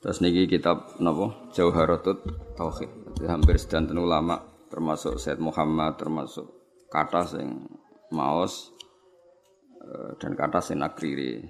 [0.00, 2.24] Terus niki kitab napa Jauharatut
[2.56, 2.88] Tauhid.
[3.28, 4.40] Hampir sedanten ulama
[4.72, 6.48] termasuk Said Muhammad termasuk
[6.88, 7.68] kata sing
[8.08, 8.72] maos
[9.84, 11.44] eh, dan kata sing akriri.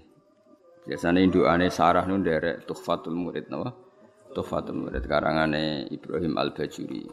[0.82, 3.71] Biasanya induane sarah nun derek Tuhfatul Murid napa?
[4.34, 7.07] Tuhfatul Murid karangane Ibrahim Al-Bajuri.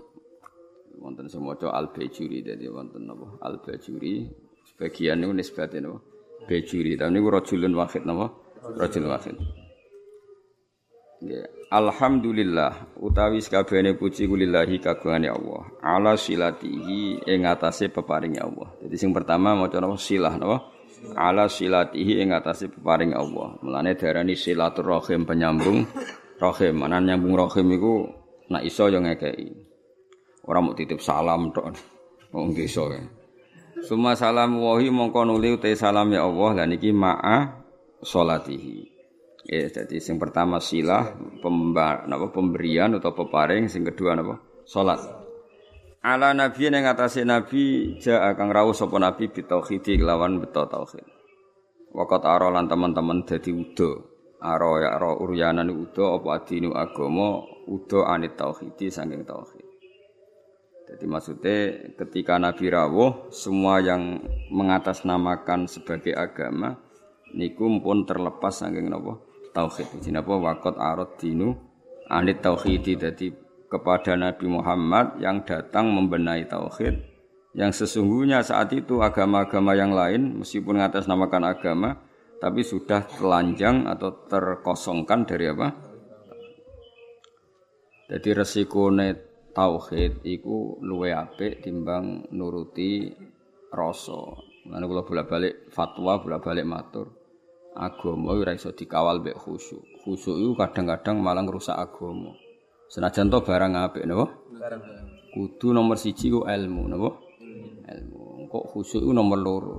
[0.97, 3.37] Wonten semoco Al-Bajuri dadi wonten napa?
[3.45, 4.25] Al-Bajuri
[4.73, 6.01] sebagian niku nisbate napa?
[6.49, 6.97] Bajuri.
[6.97, 8.33] Tapi niku rajulun wahid napa?
[8.73, 9.66] Rajul wahid.
[11.73, 15.65] Alhamdulillah utawi sakabehane puji kulillahi kagungane Allah.
[15.81, 18.71] Ala silatihi ing atase peparinge Allah.
[18.85, 20.69] Jadi sing pertama maca napa silah napa?
[21.17, 23.57] Ala silatihi ing atase peparinge Allah.
[23.65, 25.89] Mulane darani silaturahim penyambung
[26.37, 26.73] rahim.
[26.77, 27.93] Mana nyambung rahim iku
[28.53, 29.49] nak iso yo ngekeki.
[30.47, 31.73] Ora mau titip salam tok.
[32.31, 32.93] Wong iso.
[33.83, 37.65] Suma salam wahi mongko nuli uta salam ya Allah lan iki ma'a
[38.05, 38.96] salatihi.
[39.47, 42.03] Ya, jadi sing pertama silah pemba,
[42.35, 44.43] pemberian atau peparing, sing kedua napa?
[44.67, 44.99] Salat.
[46.03, 51.03] Ala nabi yang ngatasi nabi ja kang rawuh sapa nabi bitauhid lawan beto tauhid.
[51.95, 54.19] Wakat aro lan teman-teman dadi udo.
[54.43, 59.67] Aro ya aro uryanan udo apa adinu agama udo anit tauhidi saking tauhid.
[60.87, 61.57] Jadi maksudnya
[61.99, 66.79] ketika Nabi rawuh semua yang mengatasnamakan sebagai agama
[67.35, 69.26] niku pun terlepas saking napa
[69.57, 69.89] tauhid.
[69.97, 71.57] Jadi apa wakot arot dinu
[72.13, 73.33] anit tauhidi jadi
[73.67, 77.17] kepada Nabi Muhammad yang datang membenahi tauhid
[77.57, 81.89] yang sesungguhnya saat itu agama-agama yang lain meskipun namakan agama
[82.37, 85.73] tapi sudah telanjang atau terkosongkan dari apa?
[88.13, 89.07] Jadi resikone
[89.57, 93.09] tauhid iku luwe apik timbang nuruti
[93.73, 94.37] rasa.
[94.69, 97.16] Lan kula bolak-balik fatwa, bolak-balik matur
[97.77, 99.81] agama ora iso dikawal mbek khusyuk.
[100.01, 102.33] Khusyuk itu kadang-kadang malah ngrusak agama.
[102.89, 104.33] Senajan to barang apik napa?
[104.57, 104.81] Barang.
[105.31, 107.09] Kudu nomor siji ku ilmu napa?
[107.87, 108.49] Ilmu.
[108.49, 109.75] Kok khusyuk itu nomor loro.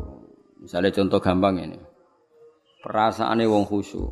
[0.62, 1.78] Misalnya contoh gampang ini.
[2.80, 4.10] Perasaane wong khusyuk.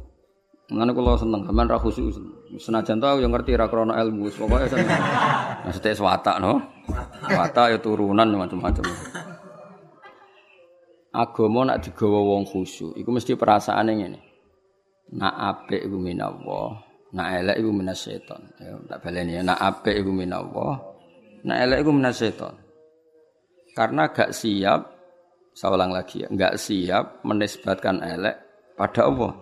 [0.67, 2.11] Ngene kula seneng gaman ra khusyuk.
[2.59, 4.91] Senajan to yo ngerti ra krana ilmu, pokoke seneng.
[5.67, 6.59] Maksudnya swatak no.
[7.27, 8.87] Watak ya turunan macam-macam
[11.17, 14.21] agama nak digawa wong khusyuk iku mesti perasaane ngene.
[15.17, 16.83] Nak apik iku minallah,
[17.15, 18.43] nak elek iku minasyaiton.
[18.59, 20.83] Ya tak baleni ya, nak apik iku minallah,
[21.47, 22.55] nak elek iku minasyaiton.
[23.77, 24.81] Karena gak siap,
[25.53, 28.37] saya ulang lagi ya, gak siap menisbatkan elek
[28.75, 29.33] pada Allah.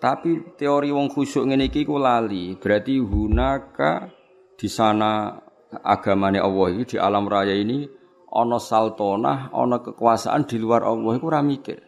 [0.00, 4.10] Tapi teori wong khusyuk ngene iki ku lali, berarti hunaka
[4.58, 5.38] di sana
[5.80, 8.03] agamane Allah ini di alam raya ini
[8.34, 11.78] ana saltonah, ana kekuasaan di luar Allah iku ora mikir.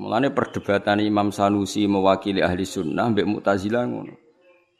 [0.00, 4.16] Mulane perdebatan Imam Sanusi mewakili ahli sunnah mbek Mu'tazilah ngono.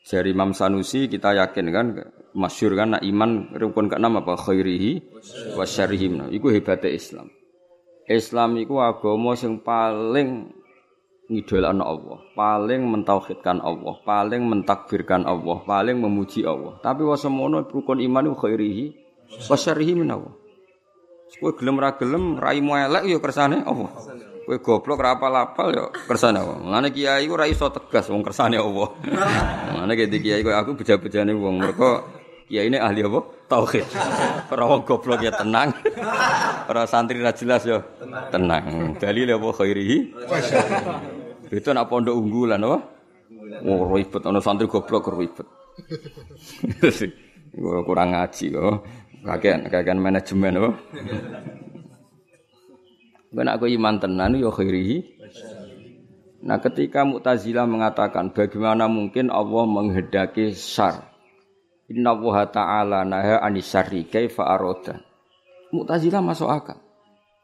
[0.01, 1.87] Dari Imam Sanusi kita yakin kan
[2.33, 5.05] masyhur kan nak iman rukun keenam apa khairihi
[5.61, 6.07] wa syarrihi.
[6.09, 7.29] Nah, iku hebate Islam.
[8.09, 10.57] Islam iku agama sing paling
[11.31, 16.81] ngidolakno Allah, paling mentauhidkan Allah, paling mentakbirkan Allah, paling memuji Allah.
[16.81, 20.35] Tapi wasemono rukun iman iku khairihi Wasyarihi minawa.
[21.41, 23.87] Kowe gelem ra gelem raimu elek ya kersane apa?
[24.45, 26.59] Kowe goblok ra apal-apal ya kersane apa?
[26.59, 28.85] Mulane kiai ku ra iso tegas wong kersane apa.
[29.73, 32.03] Mulane ki kiai kowe aku beja-bejane wong mergo
[32.51, 33.21] kiai ini ahli apa?
[33.47, 33.87] Tauhid.
[34.53, 35.71] Ora wong goblok ya tenang.
[36.67, 37.79] Ora santri ra jelas ya
[38.29, 38.99] tenang.
[38.99, 39.99] Dalil apa khairihi?
[41.55, 42.79] Itu nak pondok unggulan apa?
[43.65, 45.47] Oh ribet ana santri goblok ribet.
[47.87, 48.77] kurang ngaji kok.
[49.21, 50.71] Kakean, kakean manajemen apa?
[53.31, 55.21] Ben aku iman tenan ya khairihi.
[56.41, 61.13] Nah, ketika Mu'tazilah mengatakan bagaimana mungkin Allah menghendaki syar.
[61.93, 65.05] Inna Allah ta'ala naha anisari kaifa aroda.
[65.69, 66.81] Mu'tazilah masuk akal.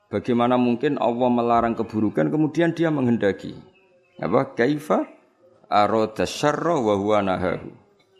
[0.08, 3.52] Bagaimana mungkin Allah melarang keburukan kemudian dia menghendaki.
[4.16, 4.56] Apa?
[4.56, 5.04] Kaifa
[5.68, 7.68] aroda syarra wa huwa nahahu.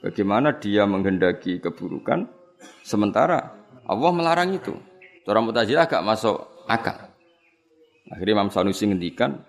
[0.04, 2.35] Bagaimana dia menghendaki keburukan
[2.86, 3.54] Sementara
[3.86, 4.74] Allah melarang itu.
[5.26, 6.38] Orang Mu'tazilah gak masuk
[6.70, 7.10] akal.
[8.06, 9.42] Akhirnya Imam Sanusi ngendikan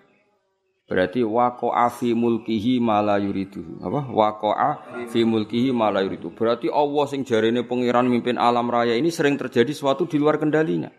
[0.88, 3.78] berarti waqa'a fi mulkihi ma la yuridu.
[3.78, 4.10] Apa?
[4.10, 4.70] Waqa'a
[5.06, 6.34] fi mulkihi ma la yuridu.
[6.34, 10.90] Berarti Allah sing jarene pangeran mimpin alam raya ini sering terjadi sesuatu di luar kendalinya.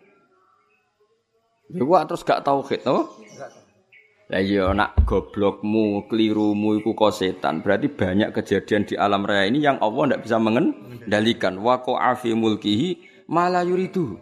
[1.69, 3.03] Ya terus gak tauhid, apa?
[4.29, 7.65] Lah iya nak goblokmu, kelirumu iku kok setan.
[7.65, 11.57] Berarti banyak kejadian di alam raya ini yang Allah tidak bisa mengendalikan.
[11.57, 12.89] Wa qa'a mulkihi
[13.25, 14.21] malah yuridu.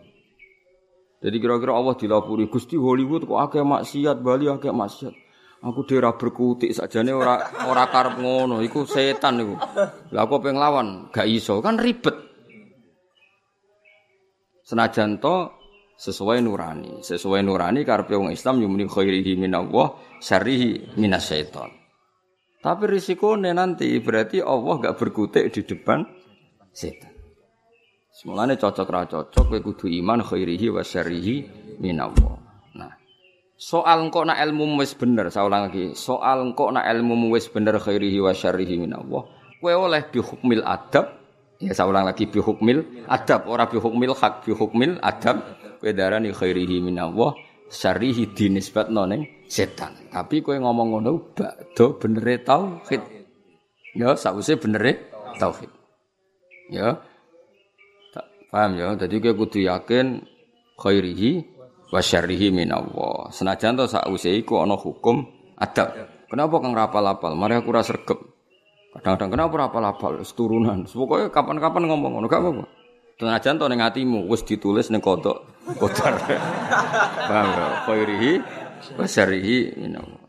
[1.20, 5.14] Jadi kira-kira Allah dilapuri Gusti Hollywood kok akeh maksiat, Bali akeh maksiat.
[5.58, 9.58] Aku ora berkutik sakjane ora ora karep ngono, iku setan iku.
[10.14, 12.14] Lah aku pengen lawan, gak iso, kan ribet.
[14.62, 15.57] Senajan to
[15.98, 21.70] sesuai nurani, sesuai nurani karepe wong Islam yumni khairihi minallah, syarrihi minasyaiton.
[22.62, 26.06] Tapi risikone nanti berarti Allah gak berkutik di depan
[26.70, 27.14] setan.
[28.14, 31.36] Semulane cocok ra cocok kowe kudu iman khairihi wa syarrihi
[31.78, 32.48] minallah.
[33.58, 35.98] Soal engkau nak ilmu wis bener, saya ulang lagi.
[35.98, 39.26] Soal engkau nak ilmu wis bener khairihi wa syarrihi minallah.
[39.58, 41.17] Kue oleh bihukmil adab,
[41.58, 45.42] ya saya ulang lagi bihukmil adab, ora bihukmil hak bihukmil adab.
[45.78, 47.38] Kue darani khairihi minallah,
[47.70, 49.94] syarrihi dinisbat noneng setan.
[50.10, 53.02] Tapi kue ngomong ngono bakdo benere tauhid.
[53.94, 55.70] Ya, sause benere tauhid.
[56.74, 56.98] Ya.
[58.50, 58.98] Paham ya?
[58.98, 60.26] Jadi kue kudu yakin
[60.82, 61.46] khairihi
[61.94, 63.30] wa syarrihi minallah.
[63.30, 65.30] Senajan to sause iku ana hukum
[65.62, 65.94] adab.
[66.28, 67.38] Kenapa kang rapal-apal?
[67.40, 68.20] Mari aku ora sregep.
[68.98, 70.90] Kadang-kadang kenapa rapal-apal turunan.
[70.90, 72.64] Pokoke kapan-kapan ngomong ngono gak apa-apa.
[73.18, 75.42] Senajan to ning atimu wis ditulis ning kodok
[75.78, 76.22] kodar.
[77.30, 77.68] Paham ya?
[77.90, 78.32] Khairihi
[78.94, 80.22] wa syarrihi minallah.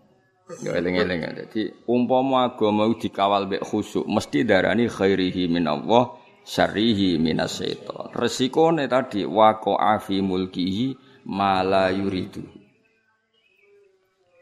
[0.64, 6.16] Ya eling-eling dadi umpama agama dikawal mek khusyuk mesti darani khairihi minallah
[6.48, 8.16] syarrihi minasyaiton.
[8.16, 10.96] Resikone tadi waqa'a fi mulkihi
[11.28, 12.40] mala yuridu.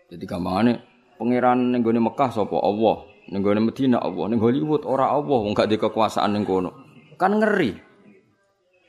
[0.07, 0.87] Jadi gampangane
[1.19, 5.55] pangeran ning gone Mekah sapa Allah, ning gone Madinah Allah, ning Hollywood ora Allah wong
[5.55, 6.71] gak di kekuasaan kono.
[7.19, 7.75] Kan ngeri.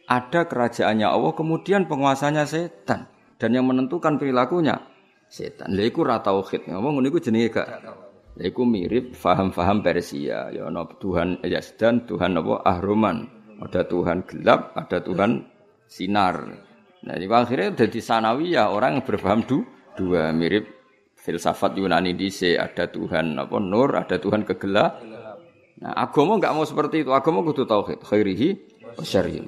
[0.07, 4.79] Ada kerajaannya Allah kemudian penguasanya setan dan yang menentukan perilakunya
[5.27, 5.75] setan.
[5.75, 6.23] Lha iku ra.
[6.23, 7.67] Ngomong ngono iku jenenge gak
[8.37, 10.53] Lha mirip faham-faham Persia.
[10.53, 13.27] Ya ana Tuhan Yazdan, Tuhan apa Ahroman.
[13.57, 15.49] Ada Tuhan gelap, ada Tuhan
[15.89, 16.45] sinar.
[17.01, 19.65] Nah, di akhirnya jadi sanawiyah orang yang berpaham du,
[19.97, 20.76] dua mirip
[21.27, 25.03] filsafat Yunani dice ada Tuhan apa nur, ada Tuhan kegelap.
[25.83, 27.11] Nah, agama enggak mau seperti itu.
[27.11, 28.49] Agama kudu tauhid, khairihi
[28.95, 29.43] wa syarrihi.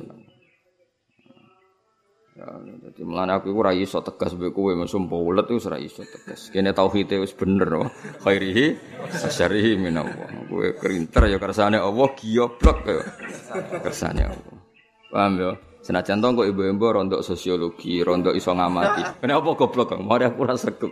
[2.39, 2.47] Ya,
[2.87, 6.51] jadi melane aku ora iso tegas mbek kowe mesum paulet iku ora iso tegas.
[6.51, 7.87] Kene tauhid wis bener oh.
[8.27, 8.75] Khairihi
[9.31, 10.51] syarrihi minallah.
[10.51, 13.03] Kowe kerinter ya kersane Allah, giyoblok ya
[13.79, 14.55] kersane Allah.
[15.09, 15.51] Paham ya?
[15.79, 19.23] Senajan to kok ibu-ibu rontok sosiologi, rontok iso ngamati.
[19.23, 20.03] Kenapa goblok kok?
[20.03, 20.91] Mari aku rasa kok.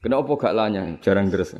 [0.00, 0.96] Kenapa gak lanya?
[1.04, 1.52] Jarang deres.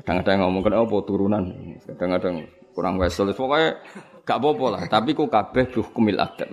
[0.00, 1.44] Kadang-kadang ngomong kenapa turunan.
[1.84, 3.28] Kadang-kadang kurang wesel.
[3.36, 3.76] Pokoknya
[4.24, 4.82] gak apa-apa lah.
[4.88, 6.48] Tapi ku kabeh hukumil adat.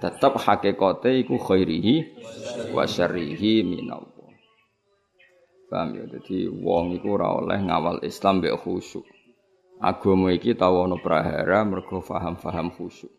[0.00, 1.94] Tetap hakikate iku khairihi
[2.72, 4.10] wa syarrihi minallah.
[5.68, 6.04] Paham ya?
[6.08, 9.04] Jadi wong iku ora oleh ngawal Islam mbek khusyuk.
[9.80, 13.12] Agama iki tau ana prahara mergo paham-paham khusyuk.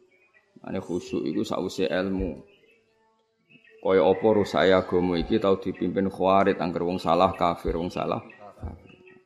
[0.65, 2.45] Ane khusyuk iku sause ilmu.
[3.83, 8.23] Kaya apa rusak agama iki tau dipimpin khawarit angger wong salah kafir wong salah.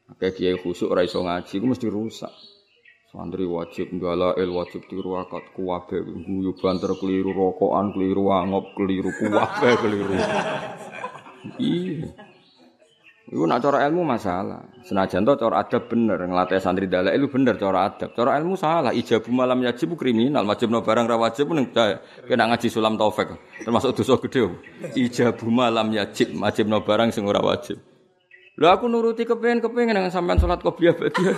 [0.09, 2.33] Akeh kiai khusyuk ora iso ngaji iku mesti rusak.
[3.13, 9.69] Santri wajib il wajib tiru akad kuwabe guyu banter keliru rokokan keliru angop keliru kuwabe
[9.85, 10.17] keliru.
[11.61, 12.26] Iya.
[13.27, 14.63] Iku nak cara ilmu masalah.
[14.87, 18.15] Senajan to cara adab bener nglatih santri dalek itu bener cara adab.
[18.15, 18.95] Cara ilmu salah.
[18.95, 21.67] Ijabu malam yajib kriminal, wajibno barang ra wajib ning
[22.23, 23.35] kena ngaji sulam taufik.
[23.67, 24.47] Termasuk dosa gede.
[24.95, 27.83] Ijabu malam yajib, wajibno barang sing ora wajib.
[28.57, 31.37] Lho aku nuruti kepengen-kepengen dengan sampean salat qobliyah badiah.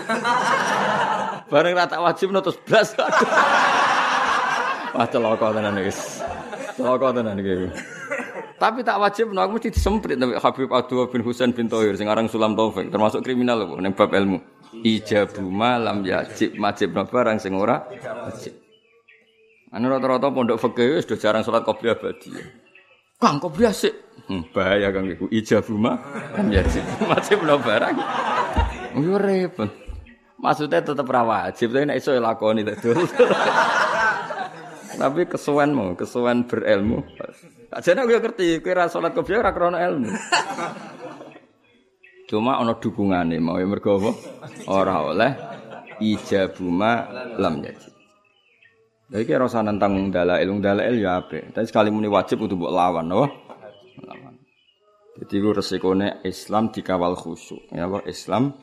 [1.51, 2.93] bareng ra tak wajib terus blas.
[4.96, 6.22] Wah celaka tenan guys.
[6.77, 7.99] Celaka tenan iki.
[8.60, 12.28] Tapi tak wajib, aku mesti disemprit tapi Habib Abdul bin Husain bin Tohir, sing aran
[12.28, 14.44] Sulam Taufik, termasuk kriminal loh, ning bab ilmu.
[14.84, 17.88] Ijabu malam yajib majib barang sing ora
[18.28, 18.54] wajib.
[19.72, 22.36] Anu rata-rata pondok fikih wis jarang salat qobliyah badi.
[23.18, 23.96] Kang qobliyah sik.
[24.28, 27.96] Hmm, bahaya Kang iku ijabu malam yajib majib barang.
[29.00, 29.72] Yo repot.
[30.39, 32.63] Maksudnya tetap ra wajib, tapi nek iso lakoni
[35.00, 37.04] Tapi kesuwen mau, kesuwen berilmu.
[37.70, 40.10] Ajane aku ngerti, kowe ora salat qobliyah ora krana ilmu.
[42.26, 44.12] Cuma ana dukungane mau mergo apa?
[44.70, 45.32] Ora oleh
[46.02, 47.06] ijabuma
[47.38, 47.94] lam yajib.
[49.10, 51.50] Jadi kira rasa nentang dalail, dalail ya apa?
[51.50, 53.26] Tapi sekali muni wajib untuk buat lawan, no?
[54.06, 54.38] Lawan.
[55.18, 58.06] Jadi itu resikonya Islam dikawal khusyuk, ya apa?
[58.06, 58.54] Islam,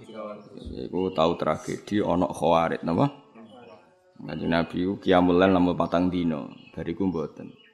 [0.55, 2.95] itu tahu tragedi onok khawarid, no?
[4.23, 7.66] Ngaji Nabi kiamul lail namun patang dino, dari kumboten.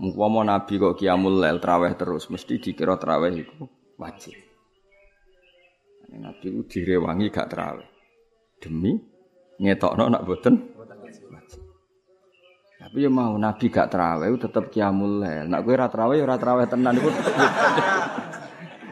[0.00, 3.68] Mumpama Nabi kok kiamul lail traweh terus, mesti dikira traweh itu
[4.00, 4.32] wajib.
[6.10, 7.84] Nabi itu direwangi gak traweh.
[8.56, 8.96] Demi
[9.60, 10.56] ngetokno nak boten.
[12.80, 15.44] Tapi ya mau Nabi gak traweh tetep kiamul lail.
[15.52, 17.36] Nak kowe ora traweh ya ora traweh tenan iku tetep.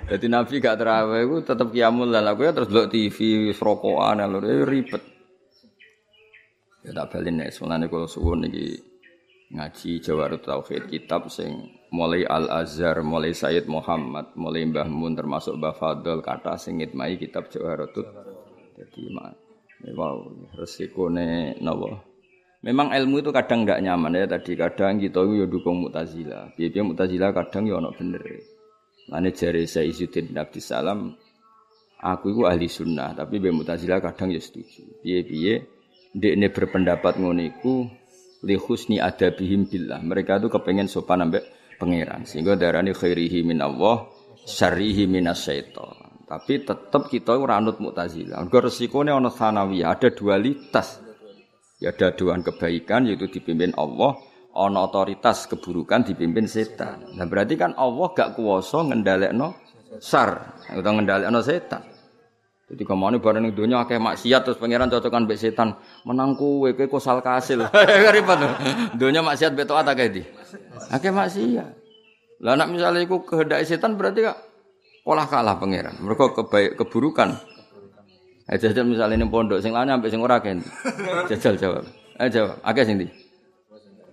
[0.09, 2.25] Jadi Nabi gak terawih itu tetap kiamul lah.
[2.33, 4.27] Aku ya terus delok TV, rokokan, ya
[4.65, 5.03] ribet.
[6.81, 8.81] Ya tak balin nek mulane kula suwun iki
[9.49, 15.57] ngaji Jawarut Tauhid kitab sing mulai Al Azhar, mulai Sayyid Muhammad, mulai Mbah Mun termasuk
[15.57, 17.97] Mbah Fadl kata sing ngitmai kitab Jawarut.
[18.79, 20.27] Jadi ya wow
[20.59, 22.03] resikone napa
[22.59, 26.51] Memang ilmu itu kadang tidak nyaman ya tadi kadang kita itu ya dukung mutazila.
[26.59, 28.23] Biar mutazila kadang ya ono bener.
[29.09, 31.15] Saya Izzuddin bin Abdissalam,
[32.03, 34.85] aku itu ahli sunnah, tapi biar mutazila kadang ya setuju.
[35.07, 35.59] Biar biar
[36.19, 37.87] dia ini berpendapat ngoniku
[38.43, 39.99] lihusni ada bihim billah.
[40.03, 41.43] Mereka itu kepengen sopan ambek
[41.79, 42.27] pangeran.
[42.27, 44.07] Sehingga darani khairihi min Allah,
[44.45, 46.09] syarihi minas syaitan.
[46.29, 48.45] Tapi tetap kita ora Mu'tazilah.
[48.45, 51.01] Mergo resikone ana sanawiyah, ada dualitas.
[51.81, 54.19] Ya ada doan kebaikan yaitu dipimpin Allah,
[54.53, 57.17] ana otoritas keburukan dipimpin setan.
[57.17, 59.57] Nah berarti kan Allah gak kuwasa ngendhalekno
[60.03, 61.98] sar, utawa ngendhalekno setan.
[62.69, 65.73] Jadi ke mana barang ning donya akeh maksiat terus pangeran cocokan mbek setan.
[66.05, 67.65] Menang kowe kowe kosal kasil.
[68.15, 68.41] Ribet.
[69.01, 70.23] Donya maksiat beto akeh di.
[70.93, 71.73] Akeh maksiat.
[72.45, 74.37] Lah nek misale iku kehendak setan berarti kak
[75.09, 75.97] olah kalah pangeran.
[75.97, 77.41] Mereka kebaik keburukan.
[78.53, 80.61] Eh jajal misalnya ini pondok sing lanang sampai sing ora kan.
[81.33, 81.85] Jajal jawab.
[82.21, 82.61] Eh jawab.
[82.61, 83.09] Akeh sing ndi?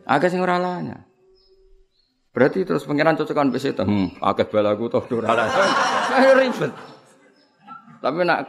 [0.08, 1.04] Akeh sing ora lanya.
[2.32, 3.84] Berarti terus pangeran cocokan mbek setan.
[3.84, 5.64] Hmm, akeh balaku toh ora lanya.
[6.40, 6.95] Ribet.
[8.06, 8.40] Tapi nak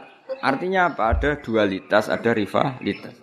[0.45, 1.17] artinya apa?
[1.17, 3.17] Ada dualitas, ada rivalitas.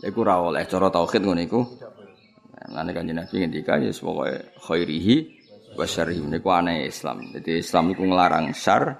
[0.00, 1.60] Iku ra oleh cara tauhid ngono iku.
[2.72, 5.16] Lan kanjeng Nabi ngendika ya pokoke khairihi
[5.76, 7.36] wa syarri niku aneh Islam.
[7.36, 8.96] Jadi Islam itu ngelarang syar,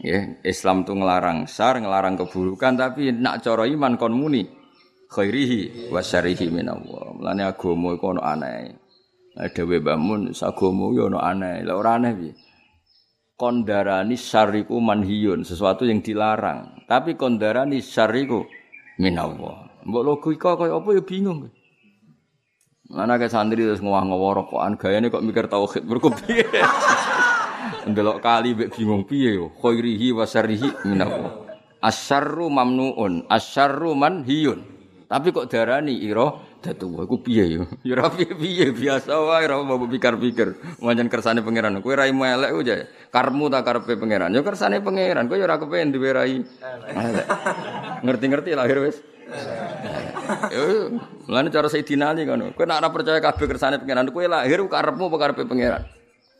[0.00, 0.40] ya.
[0.40, 4.48] Islam itu ngelarang syar, ngelarang keburukan tapi nak cara iman kon muni
[5.12, 7.12] khairihi wa syarrihi minallah.
[7.12, 8.72] Mulane agama iku ono aneh.
[9.36, 11.60] Nah, dewe bangun agama yo ono aneh.
[11.60, 12.32] Lah ora aneh piye?
[13.34, 16.86] Kondarani syariku manhiyun, sesuatu yang dilarang.
[16.86, 18.46] Tapi kondarani syariku
[19.02, 19.74] minallah.
[19.82, 21.50] Mbok logika kaya apa ya bingung.
[22.94, 26.46] Mana ke santri terus ngowah-ngowah rokokan gayane kok mikir tauhid mergo piye.
[27.90, 29.50] Ndelok kali mbek bingung piye yo.
[29.58, 30.24] Khairihi wa
[30.86, 31.34] minallah.
[31.82, 34.62] Asyarru mamnuun, asyarru manhiyun.
[35.10, 36.32] Tapi kok darani ira
[36.64, 37.68] datu iku piye yo.
[37.84, 40.80] Ya ora piye-piye biasa wae ora mbok pikir-pikir.
[40.80, 41.84] Wancen kersane pangeran.
[41.84, 42.88] Kowe rai elek ku jae.
[43.12, 44.32] Karmu ta karepe pangeran.
[44.32, 45.28] Ya kersane pangeran.
[45.28, 46.40] Kowe ya ora kepen duwe rai.
[48.00, 48.96] Ngerti-ngerti lahir wis.
[50.48, 50.60] Ya,
[51.28, 52.56] mulane cara Sayyidina Ali ngono.
[52.56, 55.82] Kowe nek ora percaya kabeh kersane pangeran, kowe lahir karepmu apa karepe pangeran?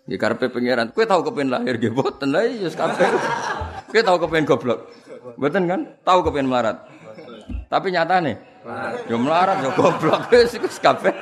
[0.08, 0.96] Ya karepe pangeran.
[0.96, 3.08] Kowe tau kepen lahir nggih mboten lha ya kabeh.
[3.92, 4.88] Kowe tau kepen goblok.
[5.36, 5.80] Mboten kan?
[6.00, 6.80] Tau kepen melarat.
[7.68, 8.53] Tapi nyatane
[9.08, 11.12] yo melarat yo goblok wis iku kabeh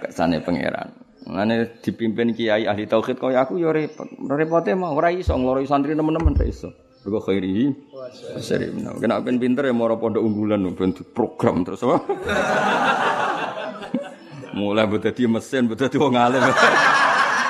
[0.00, 0.88] kersane pangeran.
[1.26, 4.06] Mulane dipimpin kiai ahli tauhid kaya aku yo repot.
[4.30, 6.70] Repote mah ora iso ngloroi santri nemen-nemen ra iso.
[7.02, 8.94] Mergo wasari minna.
[8.98, 11.98] Kena ben pinter ya moro pondok unggulan ben program terus apa?
[14.56, 16.40] Mulai mbok dadi mesin, mbok dadi wong alim.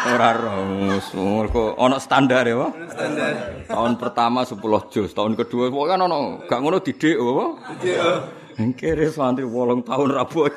[0.07, 2.71] Ora roh, mergo ana standar ya, Pak.
[2.95, 3.33] Standar.
[3.67, 7.75] Tahun pertama 10 juz, tahun kedua kok kan ana gak ngono didik apa?
[7.83, 8.46] Didik.
[8.57, 10.49] Engkere santri 8 tahun rabu.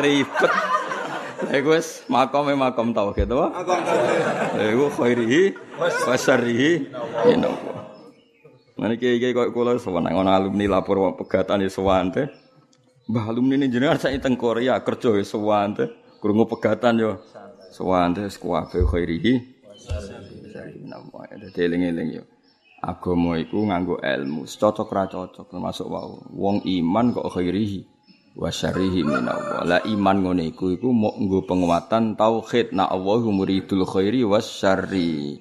[0.00, 0.52] Ribet.
[1.50, 3.62] Iku wis makome makom tauhid apa?
[3.62, 4.74] Makom tauhid.
[4.74, 5.42] Iku khairihi
[5.78, 6.90] wa syarrihi
[7.30, 7.78] minallah.
[8.74, 12.26] Mane kiai-kiai kok kula sewenang ana alumni lapor pegatan sowan teh.
[13.06, 15.88] Mbah alumni ini jenengan sak teng Korea kerja ya sowan teh.
[16.18, 17.22] Krungu pegatan yo.
[17.70, 19.34] Sowan teh kuwabe khairihi.
[21.38, 22.24] Dadi eling-eling yo.
[22.80, 26.24] Agama iku nganggo ilmu, cocok ra cocok termasuk wau.
[26.32, 27.84] Wong iman kok khairihi
[28.40, 29.68] wa syarrihi minallah.
[29.68, 35.36] La iman ngene iku iku mok nggo penguatan tauhid na Allahu muridul khairi was syarri.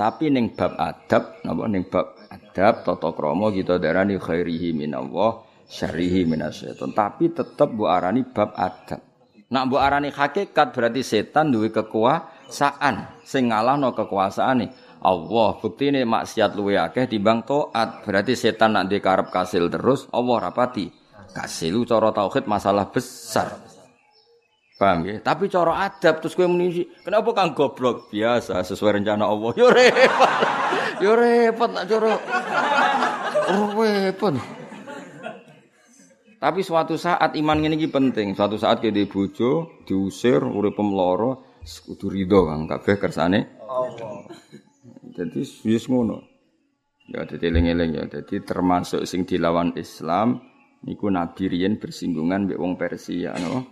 [0.00, 6.24] Tapi ning bab adab napa ning bab adab tata krama kita darani khairihi minallah syarrihi
[6.24, 6.96] minasyaiton.
[6.96, 9.04] Tapi tetep bu arani bab adab.
[9.50, 14.89] Nak bu arani hakikat berarti setan duwe kekuasaan sing ngalahno kekuasaane.
[15.00, 20.48] Allah bukti ini maksiat luwe akeh timbang taat berarti setan nak dikarep kasil terus Allah
[20.48, 23.54] rapati Kasilu cara tauhid masalah besar.
[24.80, 25.20] Paham ya?
[25.20, 28.08] Tapi cara adab terus kowe muni, kenapa kang goblok?
[28.08, 29.52] Biasa sesuai rencana Allah.
[29.54, 30.30] Yo repot.
[31.04, 32.16] Yo repot nak cara.
[33.52, 34.34] Oh, repot.
[36.40, 38.32] Tapi suatu saat iman ini penting.
[38.32, 43.60] Suatu saat kita bojo, diusir, urip pemloro, kudu ridho kang kabeh kersane.
[45.20, 46.24] Jadi wis ngono.
[47.12, 48.04] Ya dadi eling-eling ya.
[48.08, 50.40] Jadi termasuk sing dilawan Islam
[50.80, 53.68] niku Nabi riyen bersinggungan mbek wong Persia no.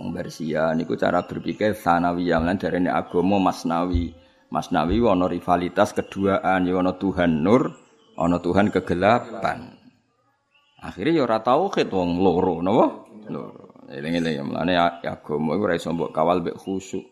[0.00, 4.16] Wong Persia niku cara berpikir sanawiyah lan darene agama masnawi.
[4.48, 7.72] Masnawi ana rivalitas keduaan ya ana Tuhan nur,
[8.16, 9.76] ana Tuhan kegelapan.
[10.80, 12.86] Akhirnya ya ora tauhid wong loro napa?
[13.28, 13.88] Loro.
[13.92, 14.72] Eling-eling ya mlane
[15.04, 17.04] agama iku ora iso mbok kawal mbek khusyuk.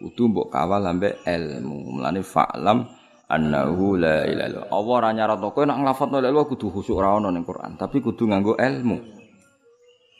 [0.00, 2.00] Kudu mbok kawal ambek ilmu.
[2.00, 2.97] Mlane fa'lam
[3.28, 4.72] annahu la ilaha illallah.
[4.72, 8.00] Allah ora nyaratno kowe nek nglafadzno la ilaha kudu khusyuk ora ono ning Quran, tapi
[8.00, 8.98] kudu nganggo ilmu.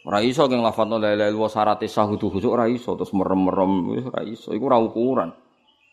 [0.09, 3.73] Ora iso keng lafadzno la ilaha illallah syarat sah kudu khusyuk ora iso terus merem-merem
[3.97, 4.53] wis ora iso.
[4.53, 5.33] Iku ora ukuran.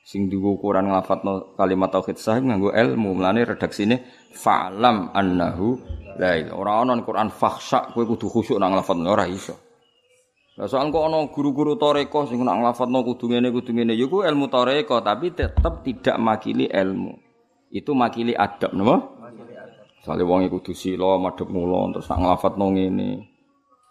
[0.06, 3.18] Sing digo ukuran nglafadzno kalimat tauhid sah nganggo ilmu.
[3.18, 4.06] Mlane redaksine
[4.36, 5.82] fa'lam annahu
[6.20, 6.56] la ilaha.
[6.56, 9.65] Ora ono ning Quran fakhsha kowe kudu khusyuk nang nglafadzno ora iso.
[10.56, 14.24] Lah soal kok ana guru-guru toreko sing nak nglafatno kudu ngene kudu ngene ya ku
[14.24, 17.12] ilmu toreko tapi tetap tidak makili ilmu.
[17.76, 19.04] Itu makili adab napa?
[20.08, 23.10] Soale wong kudu sila madhep mula terus nak nglafatno ngene.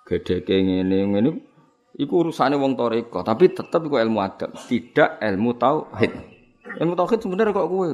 [0.08, 1.30] Gedheke ngene ngene
[2.00, 6.12] iku urusane wong toreko tapi tetap iku ilmu adab, tidak ilmu tauhid.
[6.80, 7.92] Ilmu tauhid sebenarnya kok kowe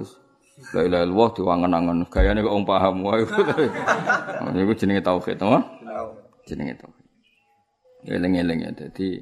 [0.76, 3.24] La ilaha illallah diwangen-angen gayane kok wong paham wae.
[4.60, 5.64] Iku jenenge tauhid, napa?
[6.44, 6.99] Jenenge tauhid.
[8.06, 8.70] Eling-eling ya.
[8.72, 9.20] Jadi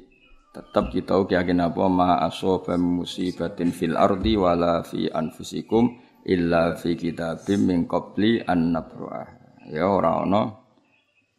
[0.49, 7.69] tetap kita yakin apa ma asoba musibatin fil ardi wala fi anfusikum illa fi kitabim
[7.69, 9.27] min qabli an nabruah.
[9.69, 10.57] Ya ora ana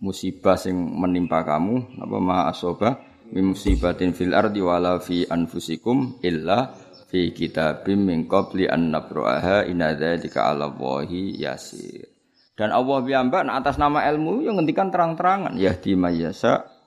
[0.00, 3.02] musibah sing menimpa kamu apa ma asoba
[3.34, 6.70] min musibatin fil ardi wala fi anfusikum illa
[7.10, 12.06] fi kitabim min qabli an nabruaha inna dzalika 'ala Allahi yasir.
[12.54, 16.79] Dan Allah piyambak atas nama ilmu yang ngendikan terang-terangan yahdi mayyasa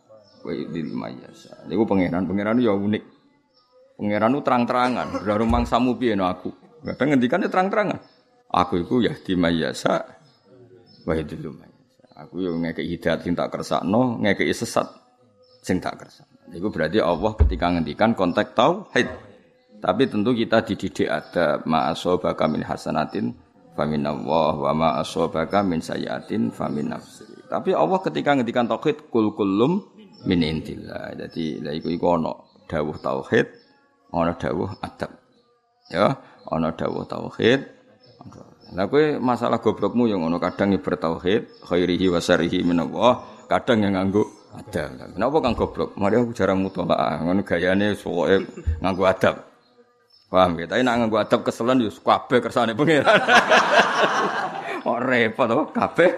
[0.44, 1.64] wa idil mayasa.
[1.66, 3.04] Niku pangeran, pangeran ya unik.
[3.98, 6.52] Pangeran terang-terangan, baru mangsamu piye no aku.
[6.84, 8.00] Kadang ngendikane terang-terangan.
[8.54, 10.04] Aku iku ya di mayasa
[11.08, 11.72] wa mayasa.
[12.14, 14.86] Aku yo ngekek hidayat sing tak kersakno, ngekek sesat
[15.66, 16.54] sing tak kersakno.
[16.54, 19.10] Niku berarti Allah ketika ngendikan konteks tauhid.
[19.84, 23.36] Tapi tentu kita dididik ada ma'asobaka min hasanatin
[23.76, 27.26] famin Allah wa ma'asobaka min sayatin famin nafsi.
[27.50, 29.93] Tapi Allah ketika ngendikan tauhid kul kulum
[30.28, 31.16] min intillah.
[31.16, 32.34] Jadi la iku iku ana
[32.68, 33.48] dawuh tauhid,
[34.16, 35.12] ana dawuh adab.
[35.92, 37.62] Ya, ana dawuh tauhid.
[38.74, 43.86] Lah kowe masalah goblokmu yang ngono kadang nyebar tauhid, khairihi wa syarihi min Allah, kadang
[43.86, 44.98] yang nganggo adab.
[45.14, 45.90] Kenapa kang goblok?
[46.00, 48.38] Mari aku jarang mutolaah, ngono gayane pokoke
[48.82, 49.36] nganggo adab.
[50.34, 50.66] Paham ya?
[50.66, 53.06] Tapi nak nganggo adab keselan yo kabeh kersane pangeran.
[54.84, 56.12] Kok repot to kabeh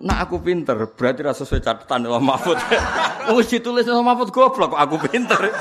[0.00, 2.56] Nak aku pinter, berarti rasa sesuai catatan Allah Mahfud.
[3.36, 5.52] Wis ditulis Allah Mahfud goblok kok aku pinter.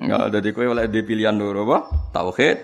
[0.00, 1.78] Enggak, jadi kowe oleh di pilihan dulu apa?
[2.16, 2.56] Tauhid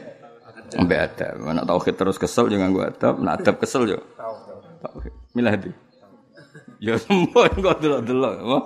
[0.81, 1.35] ambek adab.
[1.45, 4.01] Nak tauhid terus kesel jangan gua adab, nak adab kesel yo.
[4.81, 5.13] Tauhid.
[5.37, 5.71] Milah di.
[6.81, 8.59] Ya semua kok delok-delok, apa?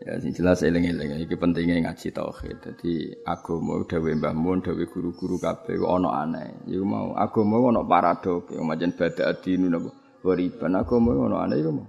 [0.00, 2.56] Ya sing jelas eling-eling iki pentingnya ngaji tauhid.
[2.64, 6.56] Dadi agama dawuh Mbah Mun, dawuh guru-guru kabeh ana aneh.
[6.72, 9.92] Iku mau agama ana paradok, yang macam bada adinu napa
[10.24, 11.88] wariban agama ana aneh iku mau.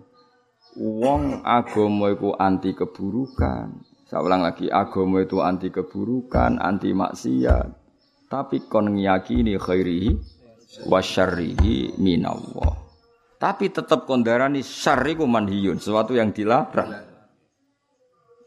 [0.75, 3.79] Wong agama iku anti keburukan.
[4.11, 7.67] Saya ulang lagi, agama itu anti keburukan, anti maksiat.
[8.27, 10.11] Tapi kon ngiyakini khairihi
[10.91, 12.75] wa syarrihi minallah.
[13.39, 17.10] Tapi tetap kondarani syarriku manhiyun, sesuatu yang dilarang.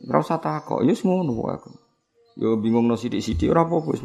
[0.05, 1.73] Ora usah takok, ya ngono aku.
[2.35, 4.03] Ya bingung no sithik-sithik ora apa-apa, wis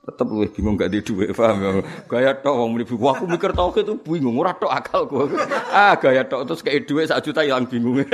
[0.00, 1.70] tetep luwih bingung gak di dhuwit paham ya.
[2.08, 5.28] Gaya tok wong aku mikir tauhid itu bingung ora tok akal gua.
[5.70, 8.00] Ah gaya tok terus kayak dhuwit sak juta ilang bingung.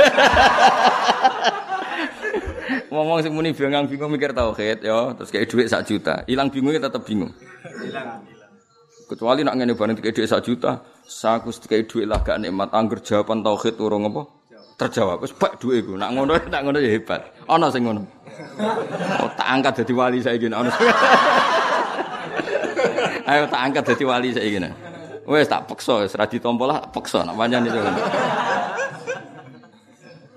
[2.90, 6.90] Ngomong sing muni bingung bingung mikir tauhid ya, terus kayak dhuwit sak juta, ilang bingungnya
[6.90, 7.30] tetep bingung.
[7.86, 8.26] Ilang.
[9.06, 12.98] Kecuali nak ngene bareng kayak dhuwit sak juta, saku kayak dhuwit lah gak nikmat angger
[12.98, 14.35] jawaban tauhid urung apa?
[14.76, 15.24] Terjawab.
[15.24, 15.96] Wis bak duwe iku.
[15.96, 17.32] Nak ngono nak ngono ya hebat.
[17.48, 18.04] Ana sing ngono.
[19.24, 20.68] Oh, tak angkat dadi wali saiki ana.
[23.26, 24.60] Ayo tak angkat dadi wali saiki.
[25.26, 27.80] Wes tak peksa, wis ra ditampa lah peksa nak pancen itu.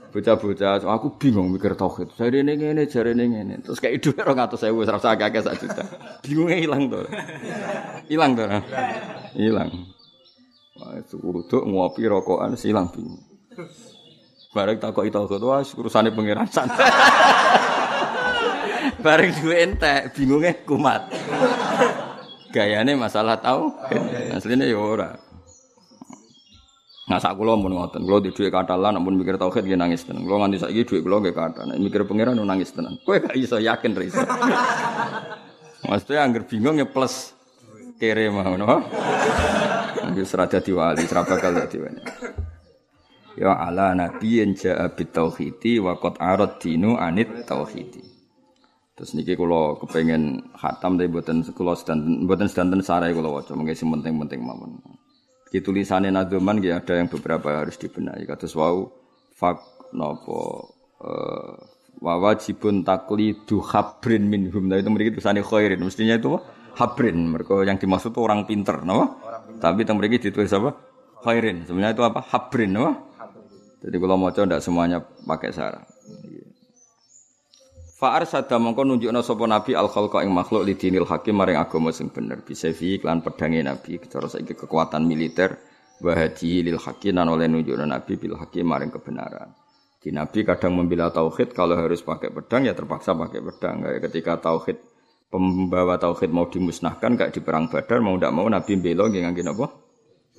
[0.09, 2.17] Bocah-bocah, aku bingung mikir tauhid.
[2.17, 3.61] Jare ning ngene, jare ning ngene.
[3.61, 5.85] Terus kayak dhuwit 200.000 wis ra usah akeh sak juta.
[6.25, 7.05] Bingunge ilang to.
[8.09, 8.49] Ilang to.
[9.37, 9.69] Ilang.
[10.81, 11.21] Wah, itu
[11.61, 13.28] ngopi rokokan silang bingung.
[14.49, 16.81] Bareng takok itu kok wah urusane pangeran santai.
[19.05, 21.05] Bareng duwe entek, bingunge kumat.
[22.49, 23.77] Gayane masalah tau,
[24.33, 25.13] asline ya ora.
[27.09, 30.25] Nah, sak kula mun ngoten, kula di dhuwit katalan ampun mikir tauhid nggih nangis tenan.
[30.25, 31.33] Kula nganti saiki dhuwit kula nggih.
[31.69, 32.97] Nek mikir pangeran nangis tenan.
[33.05, 34.21] Kowe gak iso yakin ra iso.
[35.85, 37.37] Maksudnya angger bingung ya plus
[38.01, 38.81] kere mau no.
[40.17, 42.01] Wis ra dadi wali, ra bakal dadi wali
[43.39, 48.03] ya ala nabiyyin ja'a bit tauhidi wa qad arad dinu anit tauhidi.
[48.99, 53.71] Terus niki kula kepengen khatam tapi mboten kula sedanten mboten sedanten sarai kula waca mengke
[53.71, 54.75] sing penting-penting mawon.
[55.47, 58.27] Di tulisannya Nadoman ya ada yang beberapa harus dibenahi.
[58.27, 58.91] Kados wau
[59.39, 60.39] fak napa
[60.99, 61.55] uh,
[62.03, 64.67] wa wajibun taklidu habrin minhum.
[64.67, 65.79] Nah itu mriki tulisane khairin.
[65.79, 66.35] Mestinya itu
[66.75, 67.17] habrin.
[67.31, 69.15] Mereka yang dimaksud itu orang pinter, napa?
[69.63, 70.75] Tapi teng mriki ditulis apa?
[71.23, 71.63] Khairin.
[71.63, 72.19] Sebenarnya itu apa?
[72.19, 73.08] Habrin, napa?
[73.79, 75.83] Jadi kalau coba semuanya pakai sarah.
[77.99, 81.91] Fa'ar sada mongko nunjukna sapa nabi al khalqa ing makhluk li dinil hakim maring agama
[81.91, 85.59] sing bener bisa fi lan pedange nabi cara saiki kekuatan militer
[85.99, 89.51] wa lil hakim nan oleh nunjukna nabi bil hakim maring kebenaran.
[89.99, 93.83] Di nabi kadang membela tauhid kalau harus pakai pedang ya terpaksa pakai pedang.
[93.83, 94.79] Kayak ketika tauhid
[95.27, 99.43] pembawa tauhid mau dimusnahkan kayak di perang Badar mau ndak mau nabi belo nggih ngangge
[99.43, 99.88] napa?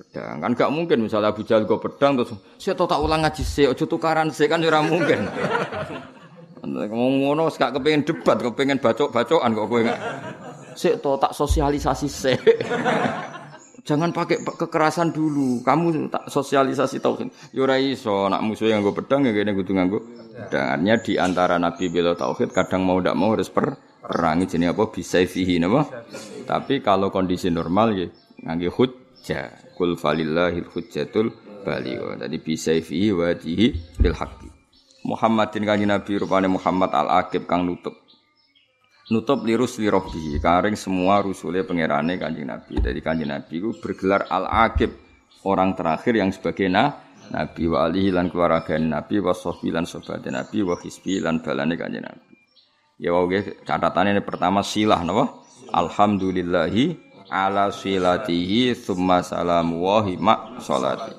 [0.01, 0.41] Pedang.
[0.41, 3.85] Kan gak mungkin misalnya Abu Jahal go pedang terus saya tak ulang ngaji sih ojo
[3.85, 5.29] tukaran sih kan ora mungkin.
[6.65, 9.99] Ngomong ngono gak kepengin debat, kepengin bacok-bacokan kok kowe gak.
[10.73, 12.41] Sik to tak sosialisasi sik.
[13.81, 15.61] Jangan pakai kekerasan dulu.
[15.61, 17.53] Kamu tak sosialisasi tauhid.
[17.53, 20.01] Yo ora iso, nak musuh yang gue pedang ya kene kudu nganggo
[20.49, 20.85] pedang.
[21.01, 25.21] di antara nabi bela tauhid kadang mau ndak mau harus per perangi jenenge apa bisa
[25.21, 25.85] fihi napa.
[26.45, 28.05] Tapi kalau kondisi normal ya
[28.45, 28.69] ngangge
[29.21, 29.77] hujjah.
[29.77, 31.29] Kul falillahil hujjatul
[31.61, 32.01] baligh.
[32.17, 34.49] Tadi bisa fihi wajihi bil haqqi.
[35.05, 38.01] Muhammadin kanjeng Nabi rupane Muhammad al-Aqib kang nutup.
[39.13, 42.81] Nutup lirus lirobi, karing semua rusule pangerane kanjeng Nabi.
[42.81, 44.89] Jadi kanjeng Nabi itu bergelar al-Aqib,
[45.45, 46.97] orang terakhir yang sebagai na,
[47.31, 51.77] Nabi wa alihi lan keluarga Nabi wa sahbi lan sobat Nabi wa hisbi lan balane
[51.77, 52.33] kanjeng Nabi.
[53.01, 55.41] Ya oke catatan ini pertama silah napa?
[55.73, 61.15] Alhamdulillahi ala silatihi summa salamu wa hima salati.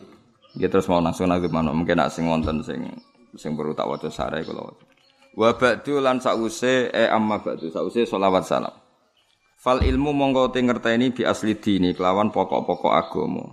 [0.61, 2.85] Ya terus mau langsung nanti mana mungkin nak sing wonten sing
[3.33, 4.77] sing perlu tak waca sarai kula.
[5.33, 8.77] Wa ba'du lan sause e amma ba'du sause selawat salam.
[9.57, 13.49] Fal ilmu monggo te ngerteni bi asli dini kelawan pokok-pokok agama.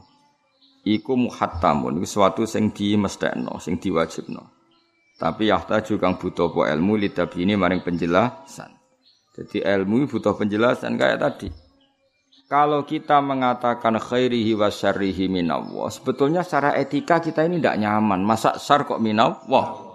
[0.84, 4.60] Iku muhattamun iku suatu sing dimestekno, sing diwajibno.
[5.20, 8.72] Tapi yahtaju kang butuh apa ilmu litabini maring penjelasan.
[9.36, 11.48] Jadi ilmu butuh penjelasan kayak tadi.
[12.50, 18.26] Kalau kita mengatakan khairihi wa syarrihi minallah, sebetulnya secara etika kita ini tidak nyaman.
[18.26, 19.86] Masa syar kok minallah?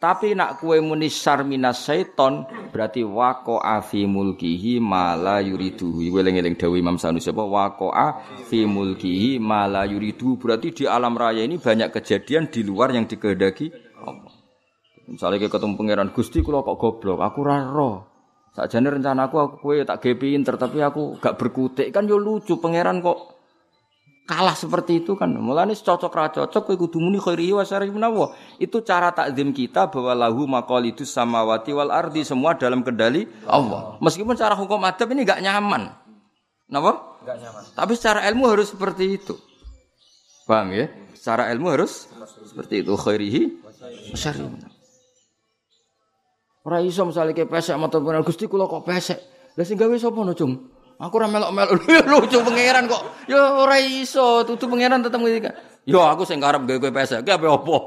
[0.00, 6.00] Tapi nak kue muni syar minas syaiton, berarti wako afi mulkihi mala yuriduhu.
[6.08, 7.44] Weleng-eleng dawi Imam Sanusi apa?
[7.44, 10.40] Wako afi mulkihi mala yuriduhu.
[10.40, 13.68] Berarti di alam raya ini banyak kejadian di luar yang dikehendaki
[14.00, 14.32] Allah.
[15.04, 18.09] Misalnya ketemu pangeran Gusti, kalau kok goblok, aku raro.
[18.50, 22.58] Sakjane rencana aku aku kowe tak ge pinter tapi aku gak berkutik kan yo lucu
[22.58, 23.38] pangeran kok
[24.30, 25.30] kalah seperti itu kan.
[25.34, 28.34] Mulane cocok ra cocok kowe kudu muni khairi wa syarri menawa.
[28.62, 33.98] Itu cara takzim kita bahwa lahu maqalidus samawati wal ardi semua dalam kendali Allah.
[33.98, 35.90] Meskipun cara hukum adab ini gak nyaman.
[36.70, 37.22] Napa?
[37.26, 37.62] Gak nyaman.
[37.74, 39.34] Tapi secara ilmu harus seperti itu.
[40.46, 40.86] Paham ya?
[41.14, 42.06] Secara ilmu harus
[42.46, 43.42] seperti itu khairihi
[44.10, 44.69] wa syarri
[46.60, 49.16] Ora iso misale ke pesek mata pengen Gusti kula kok pesek.
[49.56, 50.52] Lah sing gawe sapa no, Cung?
[51.00, 51.80] Aku ora melok-melok
[52.12, 53.24] lucu pangeran kok.
[53.24, 55.56] Ya ora iso, tutu pangeran tetep ngendika.
[55.88, 57.48] Yo aku sing karep gawe kowe pesek, ki apa?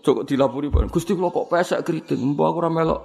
[0.00, 0.88] Ojo dilapuri Pak.
[0.88, 3.00] Gusti kula kok pesek kriting, mbok aku ora melok.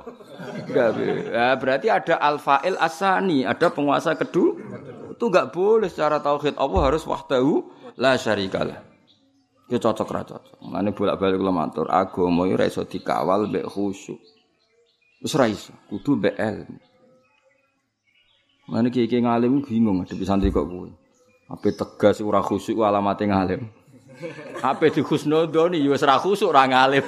[0.72, 1.08] Gawe.
[1.36, 4.56] Ya berarti ada al-fa'il asani, ada penguasa kedua.
[5.12, 7.68] Itu enggak boleh secara tauhid Allah harus wahdahu
[8.00, 8.95] la syarikalah.
[9.66, 10.62] Ya cocok ra cocok.
[10.70, 14.22] Mane bolak-balik kula matur, agama ora iso dikawal mbek khusyuk.
[15.26, 16.78] Wis ra iso, kudu mbek ilmu.
[18.70, 20.94] Mane kiye ngalim bingung ngadepi santri kok kuwi.
[21.50, 23.66] Ape tegas ora khusyuk alamate ngalim.
[24.70, 27.06] Ape di khusnudoni ya wis ra khusyuk ora ngalim.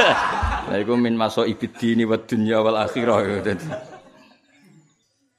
[0.68, 3.68] Lah iku min maso ibidini wa dunya wal akhirah ya dadi.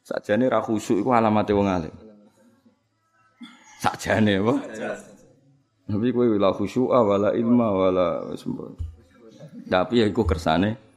[0.01, 1.93] Sakjane ra khusyuk iku alamate wong alim.
[3.77, 4.55] Sakjane apa?
[5.87, 8.07] Tapi kowe wala khusyu'a wala ilma wala.
[9.67, 10.87] Tapi ya iku kersane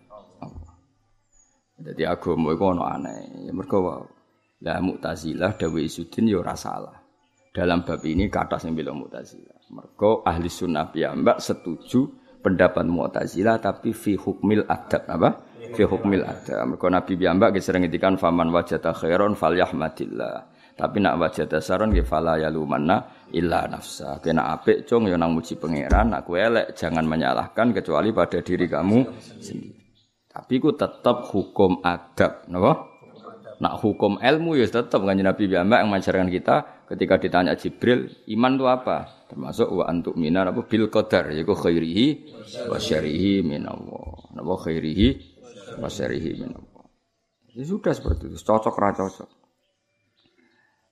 [1.81, 3.49] Jadi agama iku ana aneh.
[3.49, 4.05] Ya mergo.
[4.61, 6.93] Lah Mu'tazilah dawe Isudin ya ora salah.
[7.49, 9.73] Dalam bab ini kata sing bilang Mu'tazilah.
[9.73, 12.05] Mergo ahli sunnah piyambak setuju
[12.45, 15.31] pendapat Mu'tazilah tapi fi hukmil adab apa?
[15.73, 16.77] Fi hukmil adab.
[16.77, 20.50] Mergo Nabi piyambak sering ngendikan faman wajata khairon falyahmadillah.
[20.81, 24.17] Tapi nak wajah dasaron ya fala yalumanna illa nafsa.
[24.25, 28.99] Kena apik cung ya nang muji pangeran, nak elek jangan menyalahkan kecuali pada diri kamu
[29.37, 29.77] sendiri.
[30.31, 32.87] Tapi ku tetap hukum adab, napa?
[33.61, 36.57] Nak hukum ilmu ya tetap kan Nabi Muhammad yang mengajarkan kita
[36.89, 39.29] ketika ditanya Jibril, iman itu apa?
[39.29, 42.07] Termasuk wa antuk minar apa bil qadar, yaiku khairihi
[42.73, 44.33] wa syarihi minallah.
[44.33, 45.09] Napa khairihi
[45.77, 46.85] wa syarrihi min Allah.
[47.53, 49.40] Ya sudah seperti itu, cocok ra cocok.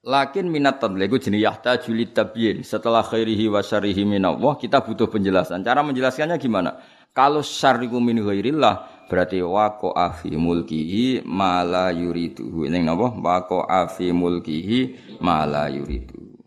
[0.08, 2.64] Lakin minat tadliku jenis yahta juli tabyin.
[2.64, 4.08] Setelah khairihi wa syarihi
[4.56, 5.60] kita butuh penjelasan.
[5.60, 6.80] Cara menjelaskannya gimana?
[7.12, 12.64] Kalau syariku min ghairillah, berarti wako afi mulkihi mala yuridu.
[12.64, 13.20] Ini apa?
[13.20, 14.80] Wako afi mulkihi
[15.20, 16.40] mala yuridu.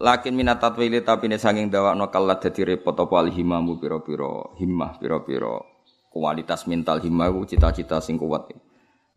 [0.00, 4.96] Lakin minat tatwili tapi ini sanging dawa no kalat dadi repot apa alhimamu piro-piro himmah
[4.96, 8.48] piro-piro kualitas mental himmah cita-cita sing kuat.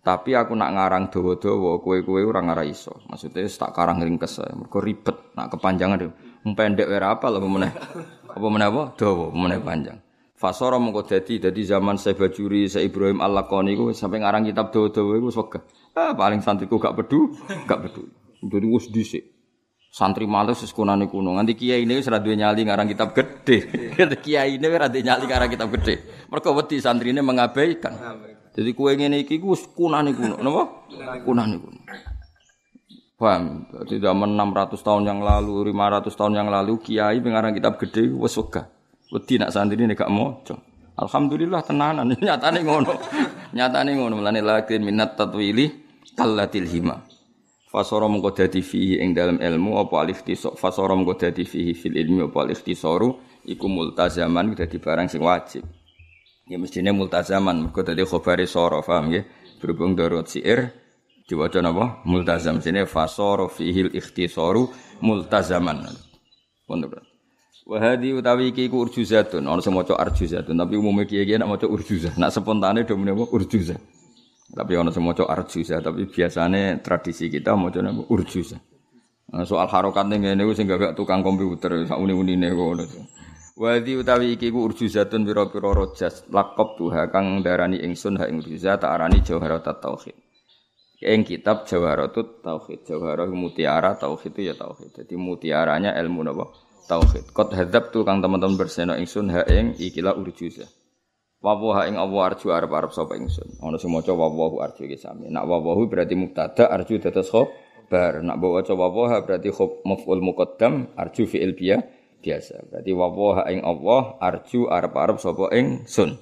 [0.04, 2.92] Tapi aku nak ngarang dawa-dawa, kue-kue ora ngara iso.
[3.08, 4.44] Maksudnya tak karang ringkes.
[4.52, 6.12] Mergo ribet, nak kepanjangan deh.
[6.44, 7.72] Pendek ora apa lho meneh.
[8.28, 8.84] Apa meneh apa?
[9.00, 9.96] Dawa, meneh panjang.
[10.36, 15.24] Fasara mengko dadi dadi zaman saya Bajuri, saya Ibrahim Al-Laqani iku sampai ngarang kitab dawa-dawa
[15.24, 15.63] wis wegah.
[15.96, 17.32] Ah paling santriku gak pedu,
[17.63, 18.12] gak pedu.
[18.44, 19.24] Dadi wis dhisik.
[19.88, 21.39] Santri males wis kunane kuno.
[21.39, 23.58] Nganti kiai ini wis duwe nyali ngarang kitab gede.
[24.20, 25.96] kiai ini ora duwe nyali ngarang kitab gede.
[26.34, 27.96] Mergo wedi santrine mengabaikan.
[28.54, 30.63] Jadi kue ngene iki ku kunane kuno, napa?
[31.26, 31.80] Kunane kuno.
[33.18, 33.66] Paham?
[33.72, 38.38] Jadi zaman 600 tahun yang lalu, 500 tahun yang lalu kiai pengarang kitab gede wis
[38.38, 38.70] wegah.
[39.10, 40.58] Wedi nak santri ini gak maca.
[40.94, 42.94] Alhamdulillah tenanan nyatane ngono.
[43.54, 45.70] nyatane ngono melane lakin minat tatwili
[46.13, 47.02] kallatil hima.
[47.74, 51.98] Fasara mengko dadi fihi ing dalam ilmu apa alif tisok fasara mengko dadi fihi fil
[51.98, 53.18] ilmi apa alif tisoru
[53.50, 55.66] iku multazaman dadi barang sing wajib.
[56.43, 59.15] Ya mestine multazaman mergo dadi khabari sara, paham?
[59.63, 60.75] Berhubung darurat siir
[61.23, 62.03] diwaca napa?
[62.03, 62.60] Multazam.
[62.60, 64.67] Sine fasara fihil ikhtisaru
[64.99, 65.88] multazaman.
[66.67, 66.99] Pondok.
[67.63, 69.47] Wa hadi utawi iki ku urjuzatun.
[69.47, 72.19] Ana sing maca arjuzatun, tapi umumnya kiye-kiye nak maca urjuzah.
[72.19, 73.79] Nak spontane do menapa urjuzah.
[74.51, 78.60] Tapi ana sing maca arjuzah, tapi biasane tradisi kita maca napa urjuzah.
[79.32, 82.84] Nah, soal harokat ning ngene sing gak tukang komputer sak uni-unine ngono.
[83.54, 88.82] Wadi utawi iki ku urjuzatun pira-pira rojas lakop tuha kang darani ingsun ha ing urjuzat
[88.82, 90.18] tak arani jawharat tauhid.
[91.06, 92.82] Ing kitab jawharatut tauhid.
[92.82, 94.98] Jawharah mutiara tauhid itu ya tauhid.
[94.98, 96.50] Jadi mutiaranya ilmu napa?
[96.89, 97.30] Tauhid.
[97.30, 100.66] Qad hadzab tu kang teman-teman berseno ingsun ha ing ikilah urjuzah.
[101.46, 103.62] Wawu ha ing Allah arju arep-arep sapa ingsun.
[103.62, 105.30] Ana sing maca wawu arju iki sami.
[105.30, 108.18] Nak wawu berarti mubtada arju dados khabar.
[108.26, 112.64] Nak waca wawu berarti khob maf'ul muqaddam arju fi'il biyah biasa.
[112.72, 116.16] Berarti wawaha ing Allah arju arep-arep sapa ing sun.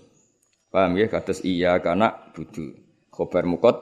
[0.73, 2.73] Paham ya kados iya kana budu.
[3.13, 3.77] Khobar mukot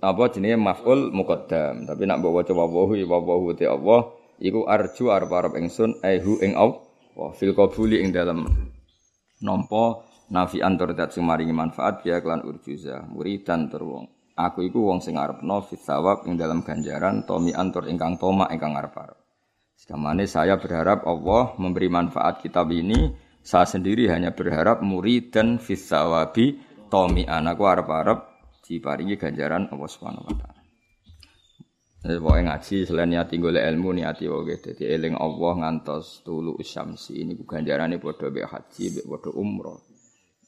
[0.00, 1.84] apa jenenge maf'ul muqaddam.
[1.84, 4.08] Tapi nak mbok waca wawahu ya wawahu te Allah
[4.40, 6.80] iku arju arep-arep ingsun ehu ing Allah.
[7.12, 8.46] Wa fil qabuli ing dalam
[9.44, 14.06] nampa nafi antur dat sing maringi manfaat ya kelan urjuza muridan tur wong.
[14.38, 18.78] Aku iku wong sing arepno fit sawab ing dalam ganjaran tomi antur ingkang toma ingkang
[18.78, 19.27] arep-arep.
[19.78, 23.14] Sekamane saya berharap Allah memberi manfaat kitab ini.
[23.46, 26.58] Saya sendiri hanya berharap murid dan fisawabi
[26.90, 28.26] tomi anakku harap-harap
[28.66, 30.60] diparingi ganjaran Allah Subhanahu wa taala.
[31.98, 34.58] Jadi pokoknya ngaji selain niati golek ilmu niati oke.
[34.58, 39.78] Jadi eling Allah ngantos tulu usyamsi ini ganjaran ini bodoh be haji be bodoh umroh.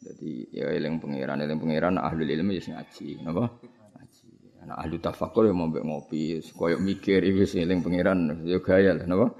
[0.02, 3.46] Jadi ya eling pangeran eling pangeran ahli ilmu ya ngaji, napa?
[4.60, 9.08] Anak ahli tafakur yang mau ngopi, koyo mikir iki sing eling pangeran yo gaya lah
[9.08, 9.32] napa?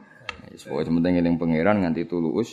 [0.49, 2.49] Wis pokoke penting eling pangeran nganti tulus.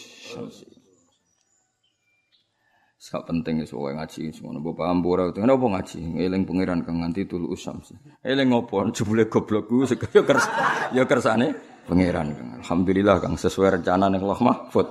[2.99, 7.63] Sak penting wis ngaji ngono mbok paham ora kenapa ngaji eling pangeran kang nganti tulus
[7.63, 7.95] samsi.
[8.19, 10.45] Eling ngopo jebule goblokku yo kers
[10.91, 11.56] yo kersane
[11.88, 12.49] pangeran kang.
[12.60, 14.88] Alhamdulillah kang sesuai rencana ning Allah Mahfud.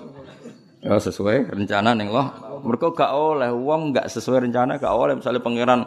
[0.80, 2.56] Ya sesuai rencana ning Allah.
[2.64, 5.80] Mergo gak oleh wong gak sesuai rencana gak oleh misalnya pangeran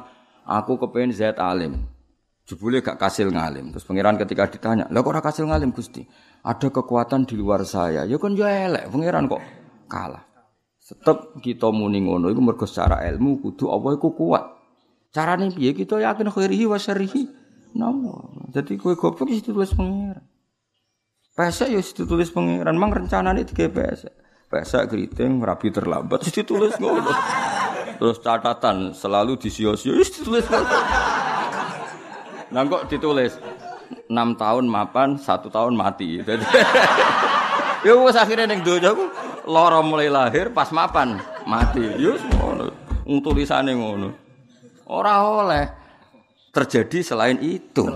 [0.50, 1.86] aku kepengen zat alim.
[2.50, 3.70] Jebule gak kasil ngalim.
[3.70, 6.02] Terus pangeran ketika ditanya, "Lah kok ora kasil ngalim, Gusti?"
[6.42, 8.10] Ada kekuatan di luar saya.
[8.10, 9.44] Ya kan ya elek, pangeran kok
[9.86, 10.26] kalah.
[10.82, 14.42] Tetep kita muni ngono iku mergo secara ilmu kudu Allah iku kuat.
[15.14, 17.30] Carane piye kita yakin khairihi wa syarrihi?
[17.78, 18.50] Namo.
[18.50, 20.26] Jadi kowe goblok itu tulis pangeran.
[21.38, 24.14] Pesek ya ditulis pangeran, mang rencanane digawe pesek.
[24.50, 27.14] Pesek keriting rapi terlambat ditulis ngono.
[28.00, 30.48] Terus catatan selalu disio-sio ditulis.
[32.50, 33.36] Nah kok ditulis
[34.08, 36.18] 6 tahun mapan, 1 tahun mati.
[37.80, 39.08] Ya wis akhire ning donya ku
[39.48, 41.16] lara mulai lahir pas mapan
[41.48, 41.80] mati.
[41.96, 42.76] Ya ngono.
[43.08, 44.12] Wong tulisane ngono.
[44.84, 45.64] Ora oleh
[46.52, 47.88] terjadi selain itu.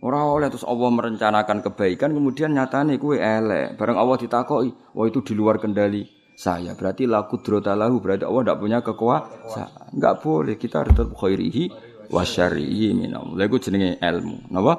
[0.00, 3.76] Ora oleh terus Allah merencanakan kebaikan kemudian nyatane kuwe elek.
[3.76, 6.78] Bareng Allah ditakoki, wah itu di luar kendali saya.
[6.78, 9.98] Berarti laku lahu berarti Allah tidak punya kekuasaan.
[9.98, 11.64] Enggak boleh kita harus tetap khairihi
[12.14, 13.34] wa syarrihi minam.
[13.34, 14.54] Lha iku jenenge ilmu.
[14.54, 14.78] Napa?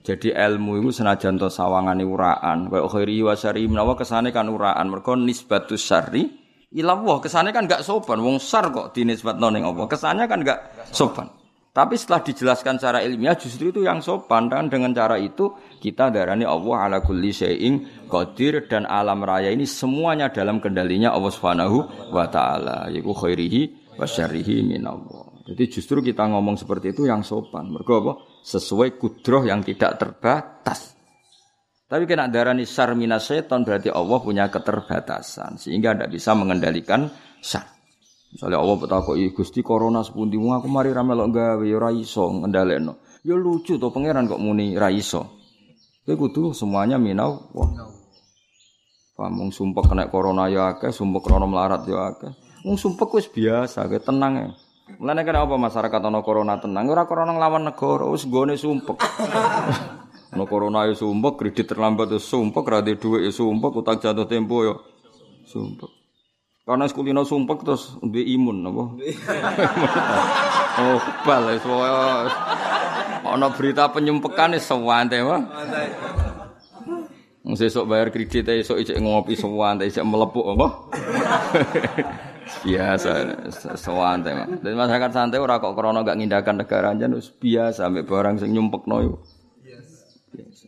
[0.00, 4.86] Jadi ilmu itu senajan to sawangane uraan, kaya khairihi wa syarrihi menawa kesane kan uraan.
[4.88, 10.26] Mergo nisbatus syarri ilallah kesannya kan gak sopan wong sar kok dinisbatno ning Allah kesannya
[10.26, 11.30] kan gak sopan
[11.70, 15.52] tapi setelah dijelaskan secara ilmiah justru itu yang sopan dan dengan cara itu
[15.86, 21.30] kita darani Allah ala kulli syai'in qadir dan alam raya ini semuanya dalam kendalinya Allah
[21.30, 25.46] Subhanahu wa taala yaiku khairihi wa syarrihi minallah.
[25.46, 27.70] Jadi justru kita ngomong seperti itu yang sopan.
[27.70, 28.12] Mergo apa?
[28.42, 30.98] Sesuai kudroh yang tidak terbatas.
[31.86, 37.06] Tapi kena darani syar minas seton berarti Allah punya keterbatasan sehingga tidak bisa mengendalikan
[37.38, 37.62] syar.
[38.34, 43.22] Misalnya Allah bertakoi Gusti corona sepundi aku mari rame lo gawe ya ora iso ngendhalekno.
[43.22, 45.45] Ya lucu to pangeran kok muni ra iso.
[46.06, 47.66] Kowe kudu semuanya minau wah.
[49.18, 52.30] Pamung sumpek kena corona ya akeh, sumpek corona melarat ya akeh.
[52.62, 54.48] Wong sumpek wis biasa, kowe tenang ya.
[55.02, 58.94] Mulane kan apa masyarakat ana corona tenang, ora corona nglawan negara, wis gone sumpek.
[60.36, 64.62] Ana corona ya sumpek, kredit terlambat ya sumpek, ra duit ya sumpek, utang jatuh tempo
[64.62, 64.78] ya
[65.42, 65.90] sumpek.
[66.66, 68.84] Karena sekulino sumpek terus duwe imun apa?
[70.82, 71.62] oh, bal wis
[73.22, 75.14] ana berita penyumpekan wis sewante.
[75.22, 75.46] Wong
[77.54, 80.90] sesuk bayar kredit esuk ijek ngopi sewante ijek melepuk apa?
[82.66, 83.46] biasa
[83.78, 84.58] sewante mah.
[84.58, 88.50] Dadi masyarakat santai ora kok krana gak ngindakan negara aja wis biasa ambek barang sing
[88.50, 89.14] nyumpekno yo.
[89.62, 90.66] Biasa.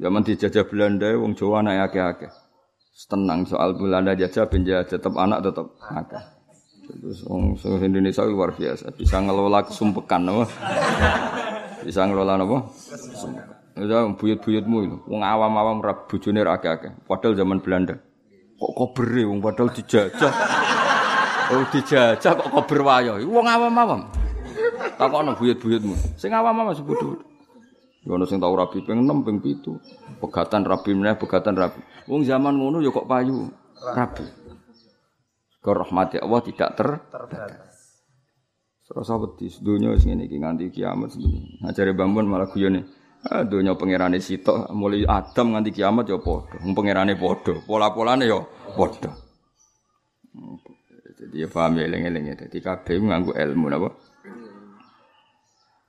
[0.00, 2.47] Zaman dijajah Belanda wong Jawa anak akeh-akeh
[3.06, 6.24] tenang soal Belanda jajah penjajah tetap anak tetap akeh.
[6.88, 10.42] Terus wong Indonesia luar biasa, bisa ngelola kesumpekan no?
[11.86, 12.58] bisa ngelola apa?
[13.78, 17.06] Ya buyut-buyutmu itu, wong awam-awam rap bojone akeh-akeh.
[17.06, 17.94] Padahal zaman Belanda.
[18.58, 20.32] Kok kobere wong padahal dijajah.
[21.54, 23.22] Oh dijajah kok kober wayo.
[23.22, 24.10] Wong awam-awam.
[24.98, 25.94] Takokno buyut-buyutmu.
[26.18, 26.98] Sing awam-awam sebut
[28.08, 30.16] Ya ana sing tau rabi ping 6 ping 7.
[30.24, 31.84] Pegatan rabi meneh pegatan rabi.
[32.08, 34.24] Wong zaman ngono ya kok payu rabi.
[35.60, 38.00] Ke rahmati Allah tidak ter terbatas.
[38.88, 41.68] Serasa wedi donya wis ngene iki nganti kiamat sebenarnya.
[41.68, 42.88] Ajare Bambun malah guyone.
[43.28, 46.56] Ah donya pangerane sitok mulai Adam nganti kiamat ya padha.
[46.64, 48.40] Wong pangerane padha, pola-polane ya
[48.72, 49.12] padha.
[51.18, 52.34] Jadi ya paham ya eling-eling ya.
[52.40, 54.07] Dadi kabeh nganggo ilmu napa?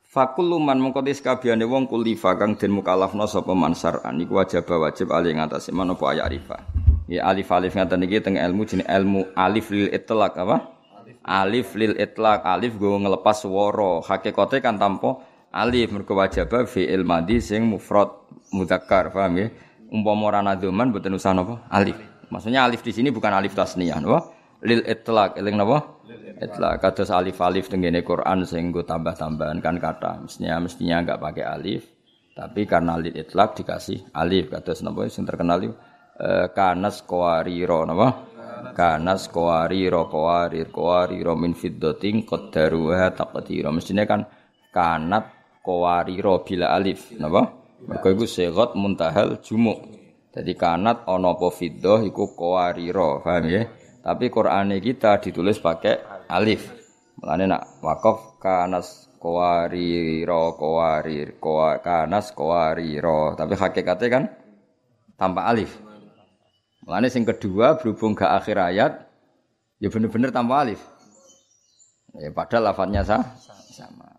[0.09, 5.37] Fakul luman mengkotis kabiane wong kulifa kang den mukallafna sapa mansaran iku wajib wajib ali
[5.37, 6.57] ngatasi man apa ayat rifa.
[7.05, 10.73] Ya alif alif ngaten iki teng ilmu jenenge ilmu alif lil itlaq apa?
[11.21, 14.01] Alif lil itlaq alif go ngelepas swara.
[14.01, 15.21] Hakikate kan tanpa
[15.53, 18.09] alif mergo wajib fi'il madhi sing mufrad
[18.49, 19.53] mudzakkar paham ya?
[19.93, 21.69] Umpama ora nadzuman mboten usah napa?
[21.69, 22.01] Alif.
[22.33, 24.38] Maksudnya alif di sini bukan alif tasniyah, napa?
[24.59, 26.03] Lil itlaq eling napa?
[26.39, 30.23] Itla kados alif-alif tenggene Quran sing tambah-tambahan kan kata.
[30.23, 31.83] Mestinya mestinya enggak pakai alif.
[32.35, 35.75] Tapi karena lil itlak dikasih alif kados napa sing terkenal itu
[36.15, 38.07] e, kanas qawariro napa?
[38.75, 43.71] Kanas qawariro qawarir qawariro min fiddatin qaddaruha taqdira.
[43.71, 44.27] Mestinya kan
[44.75, 45.27] kanat
[45.63, 47.47] qawariro bila alif napa?
[47.87, 49.87] Mergo iku segot muntahal jumuk.
[50.35, 53.63] Jadi kanat ana apa fiddah iku qawariro, paham ya?
[53.99, 56.71] Tapi Qur'ane kita ditulis pakai alif.
[57.19, 64.23] Mulane nak wakaf kanas qawariro qawarir qawa kanas qawariro tapi hakikatnya kan
[65.19, 65.75] tanpa alif.
[66.87, 69.03] Mulane sing kedua berhubung ke akhir ayat
[69.83, 70.79] ya bener-bener tanpa alif.
[72.15, 73.21] Ya padahal lafadznya sah,
[73.75, 74.09] sama.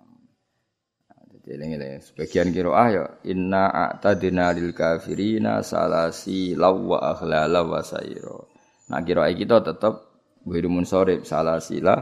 [1.50, 8.49] Jadi sebagian ah ya inna a'tadina lil kafirina salasi lawa akhlala wa sayro.
[8.90, 12.00] Nah kira kita tetap Wiru munsorib salah sila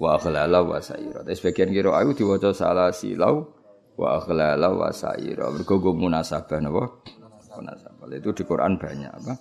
[0.00, 1.20] wa akhlala wa saira.
[1.20, 3.44] Tapi sebagian kira ayu diwaca salah silau
[4.00, 5.52] wa akhlala wa saira.
[5.52, 7.04] Mergo munasabah napa?
[7.54, 8.08] Munasabah.
[8.16, 9.32] Itu di Quran banyak apa?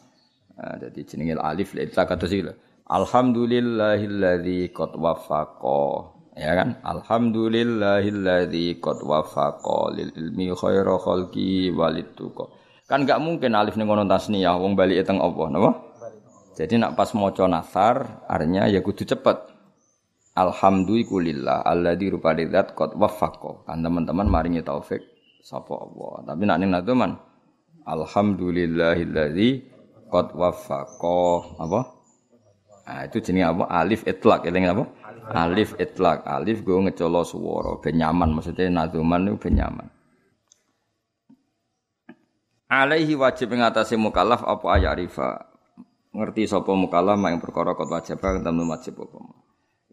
[0.54, 2.52] Nah, jadi jenenge alif la kata sila.
[2.92, 5.88] Alhamdulillahilladzi qad wafaqa.
[6.36, 6.84] Ya kan?
[6.84, 12.52] Alhamdulillahilladzi qad wafaqa lil ilmi khaira khalqi walituqa.
[12.92, 15.72] Kan gak mungkin alif ning ngono tasniyah wong bali teng apa napa?
[16.54, 19.38] Jadi nak pas maca nasar artinya ya kudu cepet.
[20.34, 23.66] Alhamdulillah alladzi rupane zat qad waffaqa.
[23.66, 25.02] Kan teman-teman maringi taufik
[25.42, 26.30] sapa Allah.
[26.30, 27.18] Tapi nak ning naduman
[27.90, 29.50] Alhamdulillahilladzi
[30.14, 31.82] qad waffaqa apa?
[32.84, 33.64] Nah, itu jenis apa?
[33.72, 34.84] Alif itlak, eling apa?
[35.32, 36.28] Alif itlak.
[36.28, 39.88] Alif gue ngecolo suara, ben nyaman maksudnya naduman itu ben nyaman.
[42.68, 45.53] Alaihi wajib mengatasi mukallaf apa ayat rifa
[46.14, 49.20] ngerti sapa mukalam yang perkara kot wajib kang tamu wajib apa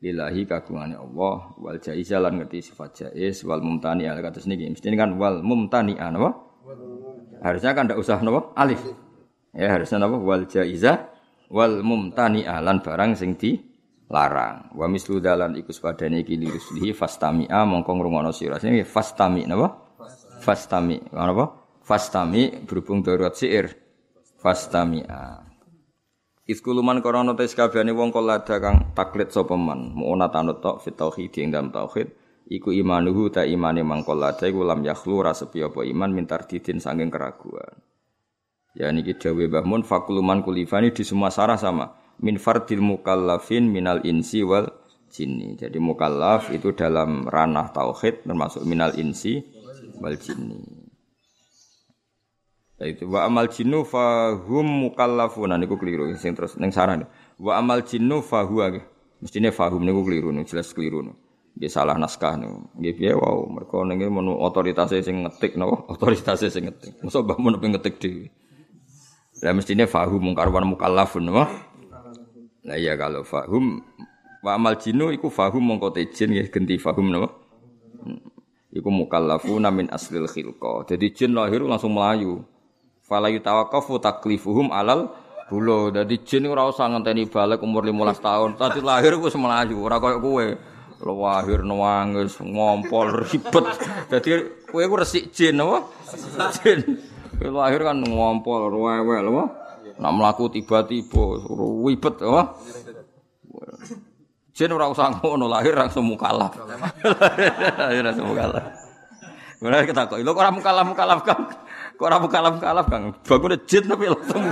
[0.05, 4.89] lillahi kagungane Allah wal jaiza lan ngerti sifat jaiz wal mumtani al kados niki mesti
[4.97, 6.37] kan wal mumtani apa
[7.41, 8.85] harusnya kan ndak usah napa alif
[9.57, 11.09] ya harusnya napa wal jaiza
[11.49, 13.71] wal mumtani alan barang sing di
[14.11, 14.75] larang.
[14.75, 18.59] Wa mislu dalan iku sepadane iki liruslihi fastami'a mongko ngrungokno sira.
[18.59, 19.95] Sing fastami napa?
[20.43, 20.99] Fastami.
[21.15, 21.47] Napa?
[21.87, 23.71] Fastami berhubung darurat syair.
[24.43, 25.50] Fastami'a.
[26.51, 31.31] Iskuluman korona tes kabehane wong kolada kang taklit sapa man, mu'ona tanut tok fit tauhid
[31.39, 32.11] ing dalam tauhid,
[32.51, 37.07] iku imanuhu ta imane mangkolada iku lam yakhlu ra sepi apa iman mintar didin saking
[37.07, 37.79] keraguan.
[38.75, 44.43] Ya niki dawe Mbah fakuluman kulifani di semua sarah sama min fardil mukallafin minal insi
[44.43, 44.75] wal
[45.07, 45.55] jinni.
[45.55, 49.39] Jadi mukallaf itu dalam ranah tauhid termasuk minal insi
[50.03, 50.80] wal jinni.
[52.81, 57.05] Itu wa amal jinnu fahum mukallafuna niku keliru sing terus ning sarane.
[57.37, 58.81] Wa amal jinnu fahuwa
[59.21, 61.17] mestine fahum niku keliru niku jelas keliru niku.
[61.61, 62.73] Nggih salah naskah niku.
[62.81, 65.77] Nggih piye wow mergo ning menu otoritasé sing ngetik napa?
[65.93, 67.05] Otoritasé sing ngetik.
[67.05, 68.33] Mosok mbah mun ngetik dhewe.
[69.45, 71.53] Lah mestine fahum mungkarwan mukallafun napa?
[72.65, 73.85] Lah iya kalau fahum
[74.41, 77.29] wa amal jinu iku fahum mongko jin ya genti fahum napa?
[78.01, 78.25] Hmm.
[78.73, 80.89] Iku mukallafuna min aslil khilqa.
[80.89, 82.41] Jadi jin lahir langsung melayu.
[83.11, 85.11] Fala yutawaqqafu taklifuhum alal
[85.51, 85.91] bulo.
[85.91, 88.51] Dadi jin ora usah ngenteni balik umur 15 tahun.
[88.55, 90.47] Tadi lahir wis melayu, ora koyo kowe.
[91.03, 93.67] Lahir nangis, ngompol ribet.
[94.07, 94.31] Dadi
[94.71, 95.91] kowe ku resik jin apa?
[96.63, 97.03] Jin.
[97.51, 99.45] Lahir kan ngompol rewel apa?
[99.99, 101.51] Nak melaku tiba-tiba
[101.83, 102.63] wibet apa?
[104.55, 106.55] Jen ora usah ngono lahir langsung mukalaf.
[107.91, 108.65] lahir langsung mukalaf.
[109.59, 111.43] Benar kita kok, lo orang mukalaf mukalaf kan?
[112.01, 113.13] Kok orang mukalaf mukalaf kan?
[113.29, 114.43] Bangun jin tapi langsung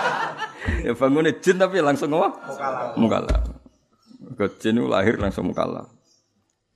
[0.84, 2.28] ya bangun jin tapi langsung apa?
[2.52, 2.88] Mukalaf.
[3.00, 3.42] Mukalaf.
[4.36, 5.88] Ke jin lahir langsung mukalaf.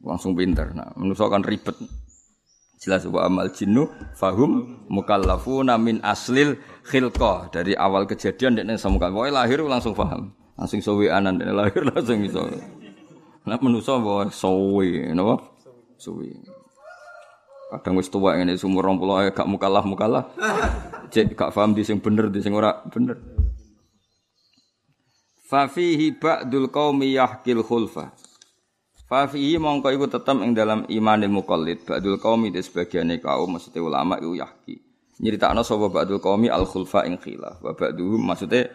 [0.01, 0.73] Langsung pinter.
[0.73, 1.77] Nah, menusuk kan ribet.
[2.81, 6.57] Jelas wa amal jinnu fahum mukallafuna min aslil
[6.89, 7.53] khilqah.
[7.53, 10.33] Dari awal kejadian dekne sama Pokoke lahir langsung paham.
[10.57, 12.41] Langsung sowe anan dekne lahir langsung iso.
[13.45, 15.45] Nah manusa bahwa sowe napa?
[16.01, 16.25] Sowe.
[17.75, 20.25] Kadang wis tuwa ngene sumur 20 gak mukallaf mukallaf.
[21.11, 23.19] Cek gak paham di sing bener di sing ora bener.
[25.45, 28.15] Fa fihi ba'dul qaumi yahkil khulfa.
[29.05, 33.83] Fa fihi mongko iku tetep ing dalam imanil muqallid ba'dul qaumi di sebagiane kaum maksudnya
[33.83, 34.81] ulama iku yahki.
[35.19, 37.59] Nyeritakno sapa ba'dul qaumi al khulfa ing khilaf.
[37.61, 38.71] Wa ba'duhum maksudnya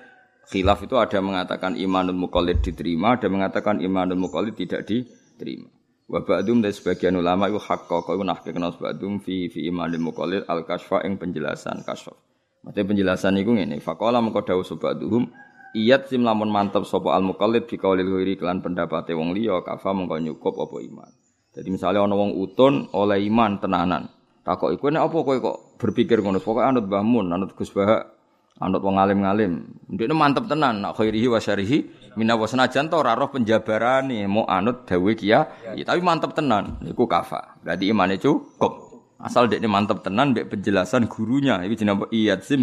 [0.52, 5.79] khilaf itu ada mengatakan imanul muqallid diterima, ada mengatakan imanul muqallid tidak diterima.
[6.10, 10.66] Wa ba'dum dari sebagian ulama iku hakka iku nahkekna ba'dum fi fi imanil muqallid al
[10.66, 12.18] kasfa ing penjelasan kasf.
[12.66, 15.30] Maksudnya penjelasan iku ngene, faqala mengko dawuh seba'duhum
[15.70, 19.94] Iyat sim lamun mantep sapa al muqallid bi qaulil ghairi kelan pendapate wong liya kafa
[19.94, 21.12] mongko nyukup apa iman.
[21.54, 24.10] Jadi misalnya ana wong utun oleh iman tenanan.
[24.42, 26.42] Takok iku nek apa kowe kok berpikir ngono?
[26.42, 28.18] Pokoke anut Mbah Mun, anut Gus Bahak,
[28.58, 29.62] anut wong alim-alim.
[29.94, 31.86] Ndekne mantep tenan nak khairihi wa syarihi
[32.18, 35.46] mina wa senajan to ora roh penjabarane mau anut dawe kia,
[35.76, 36.82] ya, tapi mantep tenan.
[36.86, 37.62] Iku kafa.
[37.62, 38.90] Berarti imane cukup.
[39.20, 41.60] Asal dekne mantep tenan mbek penjelasan gurunya.
[41.68, 42.08] Iki jenenge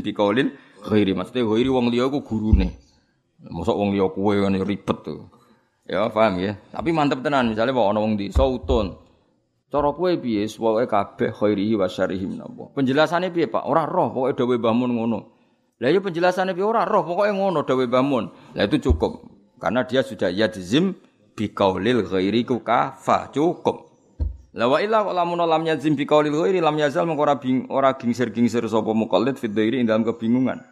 [0.00, 0.56] bi qaulil
[0.88, 1.12] ghairi.
[1.12, 2.72] Maksudnya ghairi wong liya ku gurune.
[3.44, 5.28] Mosok wong liya kuwe ngene ribet tuh.
[5.84, 6.56] Ya, paham ya.
[6.72, 8.96] Tapi mantep tenan misalnya bawa ana wong di sautun.
[9.68, 12.72] Cara kowe piye pokoke kabeh khairihi wa syarrihi menapa.
[12.72, 13.68] Penjelasane piye, Pak?
[13.68, 15.18] Ora roh pokoke dawuh bangun ngono.
[15.76, 18.32] Lah iya penjelasannya piye ora roh pokoke ngono dawuh bangun.
[18.56, 19.35] Lah itu cukup.
[19.56, 20.92] Karena dia sudah yadzim
[21.36, 23.86] bi qaulil ghairi ku kafa cukup.
[24.56, 27.92] La wa illa lamun lam yazim bi qaulil ghairi lam yazal mengko ora bing ora
[27.92, 30.64] gingsir-gingsir sapa muqallid fi dhairi dalam kebingungan.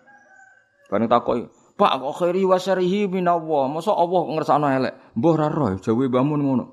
[0.89, 1.45] Bareng takoki,
[1.76, 3.68] Pak kok khairi wa syarihi minallah.
[3.68, 4.95] Masa Allah ngersakno elek.
[5.20, 6.64] Mbah ora roh jawe bangun ngono.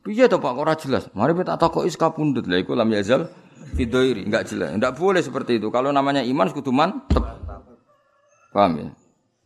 [0.00, 1.04] Piye to Pak kok ora jelas?
[1.12, 2.48] Mari tak takoki sekapundhut.
[2.48, 3.28] Lah iku lam yazal
[3.76, 4.72] fidoiri, enggak jelas.
[4.72, 5.68] Enggak boleh seperti itu.
[5.68, 7.24] Kalau namanya iman kudu mantep.
[8.56, 8.88] Paham ya?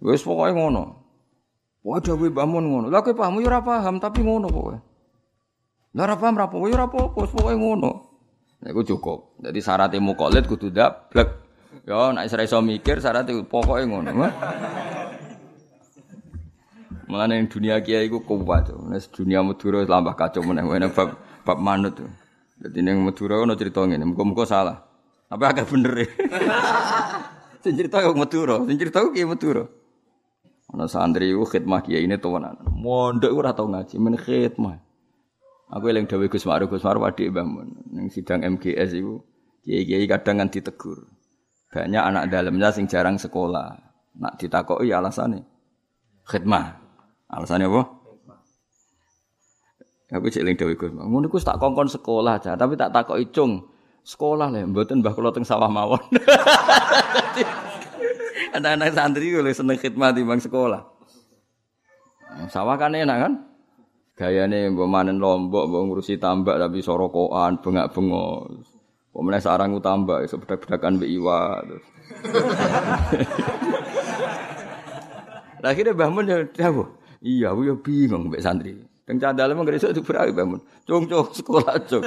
[0.04, 1.07] Wis pokoke ngono.
[1.86, 2.86] Wah jawe bangun ngono.
[2.90, 4.78] Lah paham ya ora paham tapi ngono pokoke.
[5.94, 7.90] Lah ora paham ra pokoke ya ora apa-apa, ngono.
[8.58, 9.38] Nah, iku cukup.
[9.38, 11.28] Jadi syaratnya mukolit kudu dablek.
[11.86, 14.10] Ya nek ora iso mikir syaratnya pokoke ngono.
[17.08, 18.74] Mulane dunia kiai iku kuat.
[18.74, 21.14] Nek dunia Madura lambah kacau meneh meneh bab
[21.46, 21.94] bab manut.
[22.58, 24.82] Dadi ning Madura ono crita ngene, muga-muga salah.
[25.30, 26.06] Apa agak bener e.
[27.62, 29.26] Sing cerita kok Madura, sing cerita kiai.
[30.68, 32.60] Ana santri ku khidmah kiai ini tuwanan.
[32.68, 34.76] Mondok ora tau ngaji, men khidmah.
[35.68, 37.68] Aku eling dawuh Gus Ma'ruf, Gus Ma'ruf adik Mbah Mun.
[37.92, 39.20] Ning sidang MGS iku
[39.64, 41.08] kiai-kiai kadang kan ditegur.
[41.68, 43.76] Banyak anak dalamnya sing jarang sekolah.
[44.16, 45.44] Nak ditakoki alasannya
[46.28, 46.76] khidmah.
[47.28, 47.82] Alasannya apa?
[50.08, 50.92] Aku cek ling dewe Gus.
[50.92, 53.68] Ngono Gus tak kongkon sekolah aja, tapi tak takoki cung.
[54.08, 56.00] Sekolah lah, mboten mbah kula teng sawah mawon.
[58.54, 60.82] Anak-anak santri oleh seneng khidmat di bang sekolah.
[62.48, 63.32] Sawah kan enak kan?
[64.18, 68.66] Gayane mbok manen lombok, mbok ngurusi tambak tapi sorokoan, bengak-bengok.
[69.14, 71.62] Pemenang sarang tambak, iso bedak-bedakan mbek iwa.
[75.58, 76.86] Lah akhirnya Mbah ya dawuh.
[77.18, 78.78] Iya, aku ya bingung mbek santri.
[79.02, 80.60] Teng candale mung gresik diberawi Mbah Mun.
[80.86, 82.04] Cung cung sekolah cung.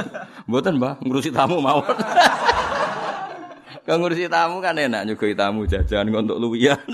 [0.47, 1.83] Mboten Mbah, ngurusi tamu mawon.
[3.81, 6.77] Kang ngurusi tamu kan enak nyugoi tamu jajan untuk luwian.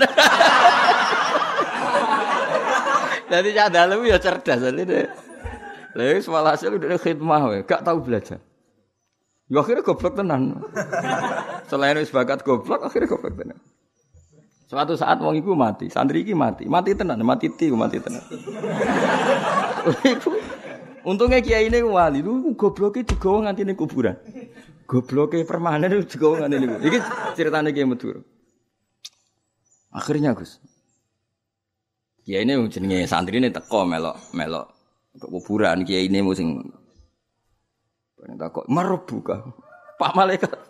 [3.28, 5.08] Jadi candale ya cerdas deh.
[5.92, 8.40] Lha wis walhasil udah khidmah we, gak tahu belajar.
[9.48, 10.60] Ya akhirnya goblok tenan.
[11.72, 13.58] Selain wis bakat goblok, akhirnya goblok tenan.
[14.68, 18.20] Suatu saat wong iku mati, santri iki mati, mati tenan, mati ti, mati tenan.
[21.08, 24.20] Untungnya kiai ini wali, lu gobloknya digawa nganti ning kuburan.
[24.88, 26.72] Gobloknya permanen digawa nganti ning.
[26.80, 26.98] Iki
[27.36, 28.24] ceritanya kiai Madura.
[29.92, 30.56] Akhirnya Gus,
[32.24, 34.72] kiai ini jenenge santri ini teko melok melok
[35.20, 36.64] kuburan kiai ini musim.
[38.40, 39.44] Takut merebuka.
[39.98, 40.68] Pak malaikat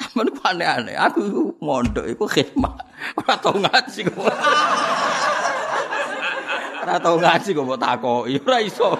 [0.00, 0.96] Sampeyan aneh-aneh.
[0.96, 1.20] Aku
[1.60, 2.72] mondok iku khidmat.
[3.20, 4.16] Ora tau ngaji kok.
[6.80, 8.34] Ora tau ngaji kok mbok takoki.
[8.40, 8.96] Ora iso.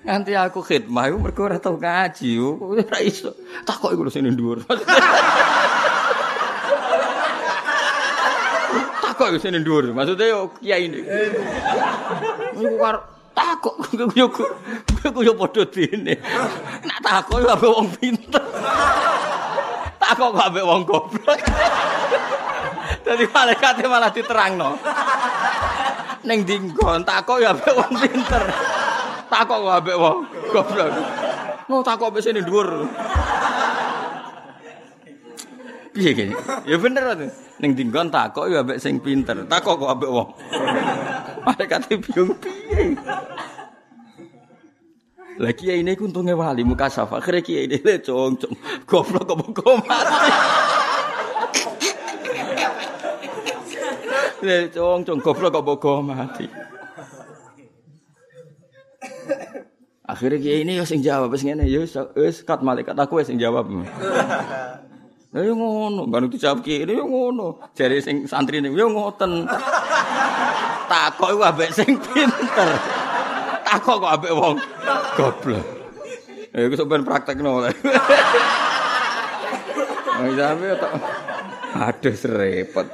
[0.00, 2.40] Nanti aku khidmah iku mergo ora tau ngaji.
[2.40, 3.36] Ora iso.
[3.68, 4.64] Takoki kulo sing dhuwur.
[9.04, 9.92] Takoki sing dhuwur.
[9.92, 11.04] Maksudnya yo kiai ini.
[12.56, 13.04] Iku karo
[13.36, 13.76] takok
[14.16, 16.16] yo ku yo padha dene.
[16.88, 18.40] Nak takok yo ambek wong pinter.
[20.00, 21.40] Takok kok ambek wong goblok.
[23.04, 24.80] Dadi malaikat malah diterangno.
[26.24, 28.48] Ning dinggon takok yo ambek wong pinter.
[29.30, 30.18] Takok kok ambek wong
[30.50, 30.90] goblok.
[31.70, 32.90] Mau takok wis sini dhuwur.
[35.94, 36.34] Piye kene?
[36.66, 37.30] Ya bener to.
[37.62, 39.46] Ning dinggon takok yo ambek sing pinter.
[39.46, 40.28] Takok kok ambek wong.
[41.46, 42.98] Malaikat bingung piye.
[45.40, 47.22] Lah kiai ini untunge wali muka safa.
[47.22, 48.54] Akhire kiai ini le cong cong
[48.84, 50.30] goblok kok kok mati.
[54.42, 56.46] Le cong cong goblok kok kok mati.
[60.20, 63.40] Akhirnya kiai ini yo sing jawab wis ngene yo wis kat malaikat aku wis sing
[63.40, 63.72] jawab.
[65.32, 67.72] Lah yo ngono, kan dijawab kiai yo ngono.
[67.72, 69.48] Jare sing santri ini yo ngoten.
[70.92, 72.68] takok iku ambek sing pinter.
[73.64, 74.60] Takok kok ambek wong
[75.16, 75.64] goblok.
[76.52, 77.72] Eh iku sampean praktekno oleh.
[80.20, 80.92] Wong sampe tok
[81.80, 82.86] aduh serepet.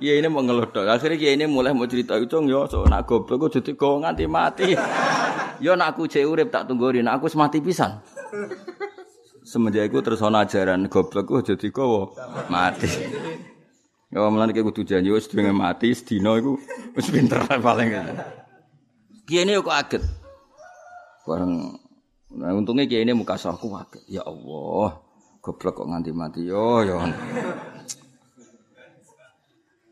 [0.00, 0.88] Iya ini mau ngelodok.
[0.88, 4.24] Akhirnya kiai ini mulai mau cerita itu, yo so nak goblok gue jadi kau nganti
[4.24, 4.72] mati.
[5.62, 8.02] Yo nak aku cek urip tak tunggu nak aku semati pisan.
[9.44, 12.16] Semenjak itu terus ana ajaran goblok gue jadi kau
[12.48, 12.88] mati.
[14.08, 16.56] Ya mulane iki kudu janji wis dhewe mati sedina iku
[16.96, 17.92] wis pinter paling.
[19.28, 20.02] Kiye ini kok kaget.
[21.28, 21.76] Bareng
[22.34, 24.06] nah untungnya kiye ini muka sahku kaget.
[24.08, 25.02] Ya Allah,
[25.44, 27.04] goblok kok nganti mati yo yo.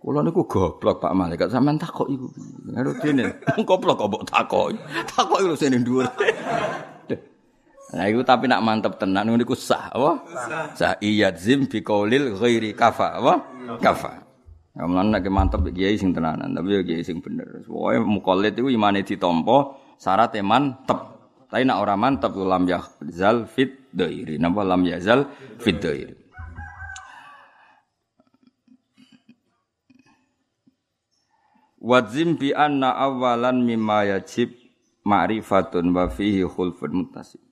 [0.03, 2.27] Kula niku goblok Pak Malaikat sampean takok iku.
[2.75, 3.39] Ngono dene.
[3.69, 4.75] Goblok kok mbok takoki.
[5.07, 6.11] Takoki lho sing dhuwur.
[7.93, 10.27] Nah itu tapi nak mantep tenan ngono iku sah apa?
[10.75, 13.35] Sah iyadzim bi qaulil ghairi kafa apa?
[13.79, 14.13] Kafa.
[14.75, 17.63] Ya mlan nek mantep kiai sing tenanan, tapi ya kiai sing bener.
[17.63, 20.99] Pokoke mukallid iku imane ditampa, syarat mantep.
[21.47, 24.41] Tapi nak ora mantep lam yazal fit dairi.
[24.41, 25.29] Napa lam yazal
[25.61, 26.22] fit dairi.
[31.83, 34.55] Wadzim bi anna awalan mimma yajib
[35.03, 37.43] ma'rifatun wa fihi khulfun mutasib.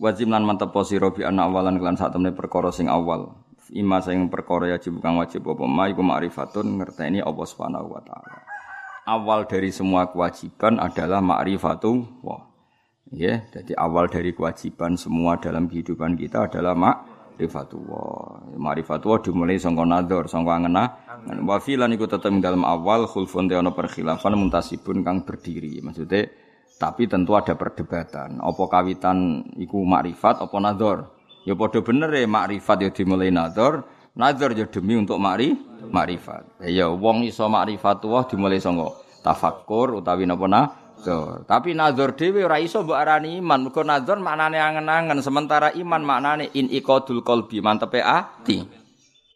[0.00, 3.36] Wajib lan mantep sira bi ana awalan kelan sak temne perkara sing awal.
[3.76, 8.48] Ima sing perkara wajib bukan wajib apa ma iku ma'rifatun ngerteni Allah Subhanahu wa taala.
[9.04, 12.48] Awal dari semua kewajiban adalah ma'rifatu wa.
[13.12, 16.74] Ya, jadi awal dari kewajiban semua dalam kehidupan kita adalah
[17.36, 18.56] ma'rifatullah.
[18.56, 20.84] Ma'rifatullah dimulai sangka nadzar, sangka ngena.
[21.44, 25.84] Wa filan iku tetep dalam awal khulfun te ana perkhilafan muntasibun kang berdiri.
[25.84, 26.32] Maksudnya
[26.80, 28.40] tapi tentu ada perdebatan.
[28.40, 30.98] Apa kawitan iku makrifat apa nazar?
[31.44, 33.84] Ya padha bener ya makrifat ya dimulai nazar,
[34.16, 35.54] nazar ya demi untuk makri
[35.92, 36.64] makrifat.
[36.64, 38.00] Ya wong iso makrifat
[38.32, 40.48] dimulai saka tafakkur utawi napa
[40.96, 41.44] nazar.
[41.44, 43.68] Tapi nazar dhewe ora iso mbok arani iman.
[43.68, 48.64] Mergo nazar maknane angen-angen, sementara iman maknane in iqadul qalbi, mantepe ati.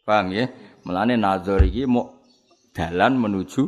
[0.01, 0.49] Paham ya?
[0.81, 2.09] Mulane nazar iki mau
[2.73, 3.63] dalan menuju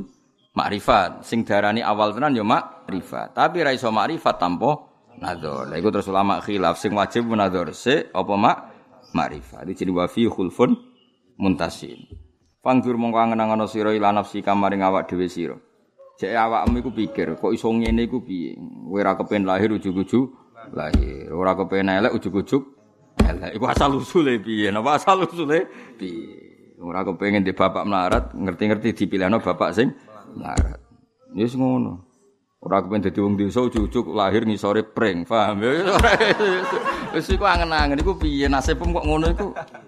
[0.58, 1.22] makrifat.
[1.22, 3.38] Sing darani awal tenan ya makrifat.
[3.38, 4.74] Tapi ra iso makrifat tanpa
[5.22, 5.70] nador.
[5.70, 8.58] Lah iku terus ulama khilaf sing wajib nador se apa mak
[9.14, 9.70] makrifat.
[9.70, 10.74] Iki jenenge wa fi khulfun
[11.38, 12.10] muntasin.
[12.64, 15.60] Panggur mongko angen-angen sira ila nafsi kamaring awak dhewe sira.
[16.14, 18.54] Jek awakmu iku pikir, kok iso ngene iku piye?
[18.54, 20.30] Kowe ora kepen lahir ujug-ujug
[20.70, 21.34] lahir.
[21.34, 22.64] Ora kepen elek ujug-ujug
[23.18, 23.58] elek.
[23.58, 24.70] Iku asal usule piye?
[24.70, 25.66] Napa asal usule
[25.98, 26.54] piye?
[26.84, 29.90] Ora kepengin di bapak melarat, ngerti-ngerti dipilihno bapak sing
[30.38, 30.78] melarat.
[31.34, 32.06] Wis ngono.
[32.64, 35.98] Ora kepen dadi wong desa ujug-ujug lahir ngisore pring, paham ya?
[37.12, 39.48] Wis iku angen-angen iku piye nasibmu kok ngono iku?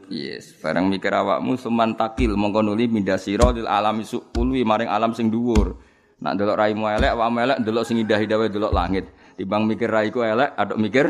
[0.09, 5.29] Yes, bareng mikir awakmu suman takil mongko nuli mindasira lil alami su'ulwi maring alam sing
[5.29, 5.84] dhuwur.
[6.15, 9.05] Nak delok raimu elek, awakmu elek delok sing indah-indah wae delok langit.
[9.35, 11.05] Timbang mikir raiku elek, aduk mikir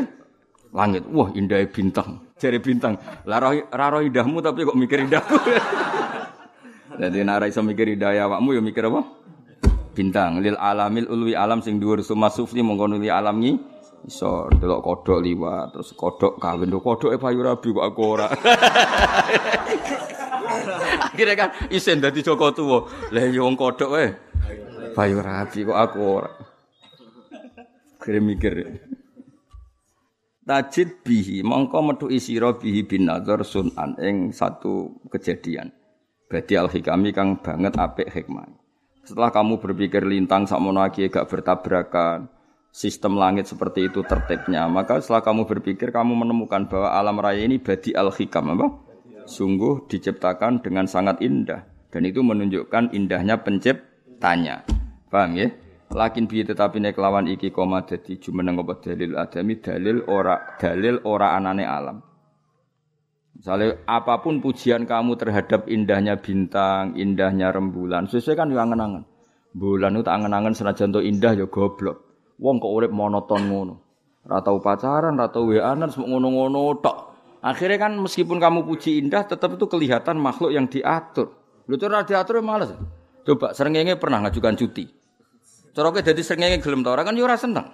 [0.74, 1.06] langit.
[1.10, 2.26] Wah, indah bintang.
[2.36, 2.98] Jari bintang.
[3.24, 5.38] Lah roh indahmu tapi kok mikir indahku.
[7.00, 9.26] Jadi nak iso mikir indah awakmu ya mikir apa?
[9.96, 13.56] bintang lil alamil ulwi alam sing dhuwur suma sufli mongko nuli alam ngi
[14.04, 18.28] iso delok kodhok liwat terus kodhok kawin lho kodhoke payu rabi kok aku ora
[21.08, 24.12] akhirnya kan isen dadi Joko tuwa lah yo wong kodhok wae
[24.96, 26.32] payu rabi kok aku ora
[28.00, 28.80] kira mikir
[30.48, 35.68] tajid bihi mongko metu isira bihi bin nazar sunan ing satu kejadian
[36.26, 38.50] Badi al hikami kang banget apik hikmah.
[39.06, 42.26] Setelah kamu berpikir lintang sakmono lagi gak bertabrakan,
[42.74, 47.62] sistem langit seperti itu tertibnya, maka setelah kamu berpikir kamu menemukan bahwa alam raya ini
[47.62, 48.66] badi al-hikam apa?
[49.30, 51.62] Sungguh diciptakan dengan sangat indah
[51.94, 54.66] dan itu menunjukkan indahnya penciptanya.
[55.06, 55.48] Paham ya?
[55.86, 60.98] Lakin bi tetapi nek lawan iki koma dadi jumeneng apa dalil adami dalil ora dalil
[61.06, 62.02] ora anane alam.
[63.36, 69.04] Misalnya apa pun pujian kamu terhadap indahnya bintang, indahnya rembulan, sesuai kan yang angen-angen.
[69.52, 72.00] Bulan itu angen-angen senajan indah ya goblok.
[72.40, 73.74] Wong kok urip monoton ngono.
[74.26, 76.96] Ora pacaran, ora tau weanan, semua ngono-ngono tok.
[77.44, 81.36] Akhirnya kan meskipun kamu puji indah, tetap itu kelihatan makhluk yang diatur.
[81.70, 82.74] Lu tuh diatur males.
[83.26, 84.86] Coba serengenge pernah ngajukan cuti.
[85.74, 87.66] Coroke jadi serengenge gelem ta kan ya ora seneng.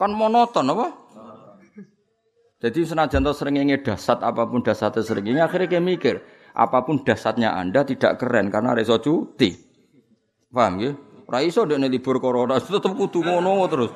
[0.00, 0.86] Kan monoton apa?
[2.58, 6.16] Jadi senajan to srengenge dasat apa pun dasatnya srengenge akhirnya kayak mikir,
[6.58, 9.54] apa pun dasatnya Anda tidak keren karena reso cuti.
[10.50, 10.90] Paham ya?
[11.28, 13.92] Ora iso ndek libur corona tetep kudu ngono terus.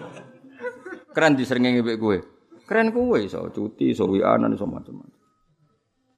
[1.11, 2.18] Keren di srengenge mbek kowe.
[2.68, 5.18] Keren kowe iso cuti, iso wianan iso macam-macam.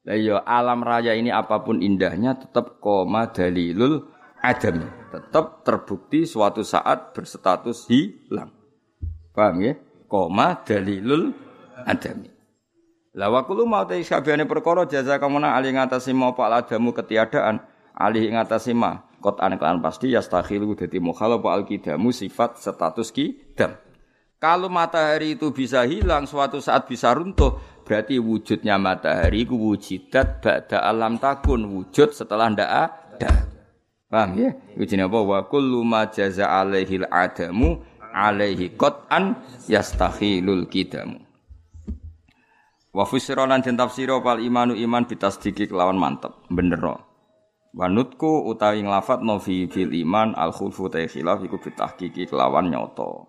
[0.05, 4.05] Lah iya alam raya ini apa pun indahnya tetap koma dalilul
[4.51, 4.85] adam.
[5.09, 8.51] Tetap terbukti suatu saat berstatus hilang.
[9.31, 9.73] Paham ya?
[10.05, 11.33] Koma dalilul
[11.87, 12.29] adami.
[13.15, 17.63] La wa kullu ma ta sakabehane perkara jaza kamuna ali ngatasi mau pak ladamu ketiadaan
[17.95, 23.79] ali ngatasi ma kotan kelan pasti yastakhilu dadi mukhalaf al kidamu sifat status kidam.
[24.35, 27.55] Kalau matahari itu bisa hilang suatu saat bisa runtuh
[27.87, 33.54] berarti wujudnya matahari itu wujidat ba'da alam takun wujud setelah ndak ada.
[34.05, 34.53] Paham ya?
[34.77, 35.19] Wujudnya apa?
[35.21, 37.81] Wa kullu ma jaza alaihil adamu
[38.13, 39.35] alaihi qat'an
[39.65, 41.19] yastakhilul kidamu.
[42.95, 46.79] Wa fusira lan den tafsira pal imanu iman bitasdiki kelawan mantep, bener.
[47.75, 53.27] Wanutku utawi nglafat no fi bil iman al khulfu ta khilaf iku bitahqiqi kelawan nyoto.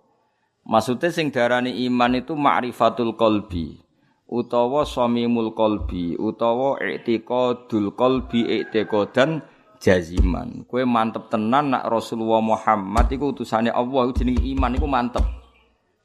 [0.62, 3.82] Maksudnya sing darani iman itu ma'rifatul qalbi
[4.30, 9.42] utawa samimul qalbi utawa i'tiqadul qalbi i'tiqadan
[9.80, 10.64] jaziman.
[10.68, 15.24] Kue mantep tenan nak Rasulullah Muhammad iku utusane Allah jenenge iman iku mantep.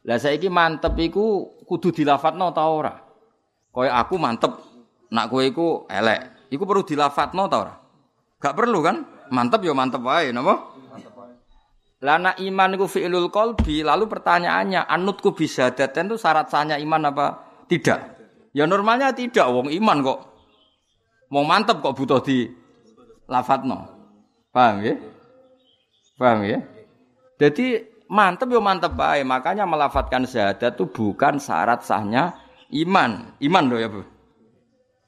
[0.01, 2.93] Lah saiki mantep iku kudu dilafatno ta ora?
[3.71, 4.51] Kaya aku mantep,
[5.13, 6.51] nak kowe iku elek.
[6.51, 7.73] Iku perlu dilafatno ta ora?
[8.41, 8.97] Gak perlu kan?
[9.31, 10.75] Mantep ya mantep wae, napa?
[10.91, 11.33] Mantep wae.
[12.03, 17.13] Lah nak iman iku fi'lul qalbi, lalu pertanyaannya, anutku bisa daten itu syarat sahnya iman
[17.13, 17.25] apa
[17.69, 18.19] tidak?
[18.51, 20.19] Ya normalnya tidak, wong iman kok.
[21.31, 22.51] Wong mantep kok butuh di
[23.31, 23.87] lafatno.
[24.51, 24.95] Paham ya?
[26.19, 26.59] Paham ya?
[27.39, 27.79] Jadi
[28.11, 29.23] mantep ya mantep baik.
[29.23, 32.35] Makanya melafatkan syahadat itu bukan syarat sahnya
[32.75, 33.31] iman.
[33.39, 34.03] Iman loh ya, Bu.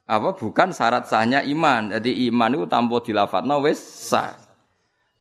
[0.07, 1.91] Apa bukan syarat sahnya iman.
[1.99, 4.39] Jadi iman itu tanpa dilafatno wis sah.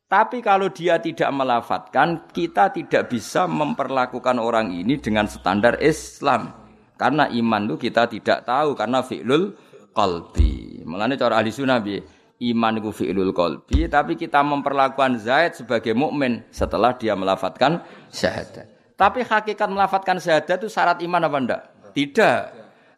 [0.07, 6.53] Tapi kalau dia tidak melafatkan, kita tidak bisa memperlakukan orang ini dengan standar Islam.
[6.93, 9.57] Karena iman itu kita tidak tahu karena fi'lul
[9.89, 10.85] qalbi.
[10.85, 11.81] Mulane cara ahli sunnah
[12.51, 17.79] iman itu fi'lul qalbi, tapi kita memperlakukan Zaid sebagai mukmin setelah dia melafatkan
[18.11, 18.67] syahadat.
[18.99, 21.61] Tapi hakikat melafatkan syahadat itu syarat iman apa enggak?
[21.95, 22.39] Tidak.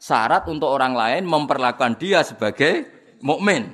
[0.01, 2.85] Syarat untuk orang lain memperlakukan dia sebagai
[3.21, 3.71] mukmin.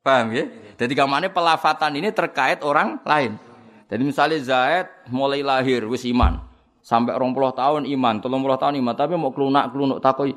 [0.00, 0.44] Paham ya?
[0.80, 3.36] Jadi kamane pelafatan ini terkait orang lain.
[3.90, 6.40] Jadi misalnya Zaid mulai lahir wis iman.
[6.80, 10.32] Sampai rong puluh tahun iman, tolong puluh tahun iman, tapi mau kelunak kelunuk takoi,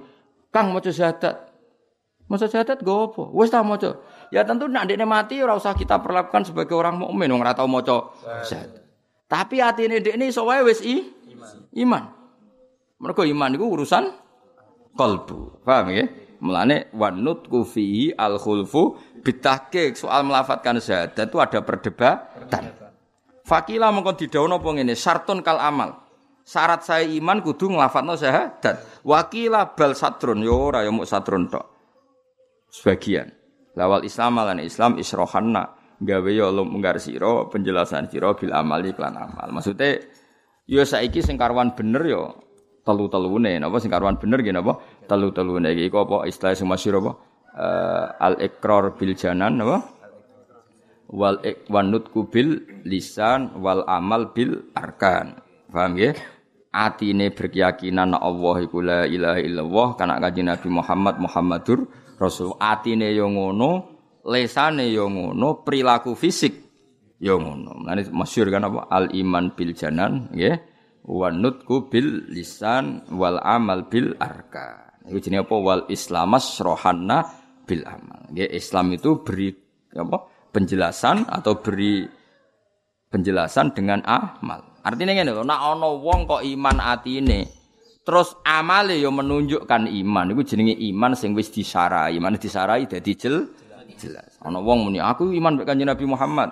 [0.51, 1.49] Kang mau syahadat.
[2.27, 3.23] Mau syahadat gue apa?
[3.31, 3.79] Wes tak mau
[4.33, 7.69] Ya tentu nak dia mati ora usah kita perlakukan sebagai orang mukmin wong ora tau
[7.69, 8.17] maca.
[9.29, 11.05] Tapi atine ini iso wae wis i
[11.85, 12.09] iman.
[12.97, 14.09] Mergo iman iku urusan
[14.97, 15.61] kalbu.
[15.61, 16.09] Paham ya?
[16.41, 22.73] Mulane wanut kufihi al khulfu bitahqiq soal melafatkan syahadat itu ada perdebatan.
[23.45, 26.09] Fakila mongko didhawuhna apa ngene, sartun kal amal.
[26.41, 29.05] Syarat saya iman kudu nglafatno syahadat.
[29.05, 31.69] Wakila bal satrun yo ora yo muk satrun tok.
[32.73, 33.42] Sebagian.
[33.73, 35.73] Lawal Islam lan Islam isrohanna.
[36.03, 39.49] Gawe yo lunggar sira penjelasan sira bil amali klan amal.
[39.55, 40.03] Maksudnya
[40.67, 42.23] yo saiki sing karuan bener yo
[42.83, 43.55] telu-telune.
[43.57, 44.83] Napa sing karuan bener nggih napa?
[45.07, 45.71] Telu-telune.
[45.71, 47.11] Iki apa istilah sing masyhur apa?
[47.53, 49.77] Uh, al ikrar bil janan napa?
[51.13, 55.39] Wal ikwanut kubil lisan wal amal bil arkan.
[55.71, 56.13] Paham ya
[56.73, 61.85] atine berkeyakinan Allah iku la ilaha illallah kana kanjeng Nabi Muhammad Muhammadur
[62.23, 63.71] Rasul atine yo ngono
[64.23, 66.55] lesane yo ngono perilaku fisik
[67.19, 67.83] yo ngono.
[67.83, 68.87] Mane masyhur kan apa?
[68.87, 70.71] Al iman bil janan nggih.
[71.03, 75.03] Wa nutku bil lisan wal amal bil arkan.
[75.11, 75.55] Iku jenenge apa?
[75.59, 77.27] Wal islamas rohanna
[77.67, 78.31] bil amal.
[78.31, 79.51] Nggih Islam itu beri
[79.91, 80.31] apa?
[80.55, 82.07] Penjelasan atau beri
[83.11, 84.79] penjelasan dengan amal.
[84.83, 87.62] Artinya ngene lho, nek wong kok iman atine
[88.03, 92.19] terus amale yo menunjukkan iman iku jenenge iman sing wis disarai.
[92.19, 93.47] Iman disarai dadi jel
[93.95, 94.37] jelas.
[94.43, 96.51] Ana wong muni aku iman mek Kanjeng Nabi Muhammad.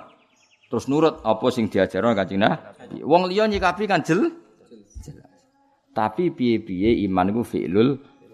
[0.72, 3.04] Terus nurut apa sing diajarno Kanjeng Nabi.
[3.04, 4.32] Wong liya nyikapi kan jel
[5.04, 5.32] jelas.
[5.92, 7.90] Tapi piye-piye iman iku fi'lul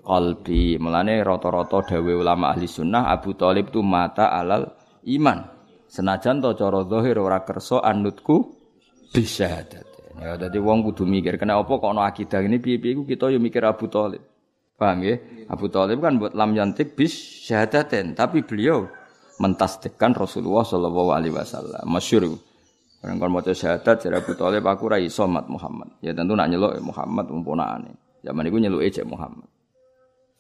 [0.05, 0.78] qalbi.
[0.78, 4.70] Mulane rata-rata dawe ulama ahli sunnah Abu Thalib itu mata alal
[5.09, 5.57] iman.
[5.88, 8.53] Senajan to cara zahir ora kersa anutku
[9.15, 9.97] bisyahadat.
[10.18, 13.61] Ya dadi wong kudu mikir kena apa kok ana akidah ini piye-piye kita ya mikir
[13.61, 14.26] Abu Thalib.
[14.74, 15.22] Paham ya?
[15.45, 17.13] Abu Thalib kan buat lam yantik bis
[17.45, 18.89] syahadaten, tapi beliau
[19.38, 21.86] mentasdikkan Rasulullah sallallahu alaihi wasallam.
[21.86, 22.34] Masyhur.
[23.05, 26.01] Orang kalau mau syahadat jadi Abu Thalib aku rai somat Muhammad.
[26.01, 27.93] Ya tentu nak nyeluk Muhammad umponane.
[28.26, 29.45] Zaman itu nyeluk ejek Muhammad.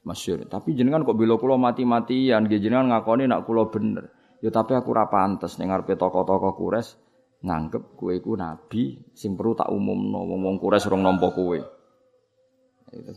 [0.01, 0.41] Masyhur.
[0.49, 4.09] Tapi jenengan kok bila kula mati-matian, jenengan ngakoni nak kula bener.
[4.41, 7.06] Ya tapi aku ora pantes ning ngarepe tokoh-tokoh Quraisy
[7.43, 11.59] nganggep kowe iku nabi sing perlu tak umumno wong-wong Quraisy rong nampa kowe.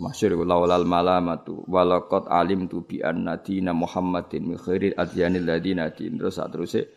[0.03, 6.19] Masyhur iku laulal malamatu walaqad alimtu bi anna dina Muhammadin min khairil adyanil ladina din
[6.19, 6.91] terus sateruse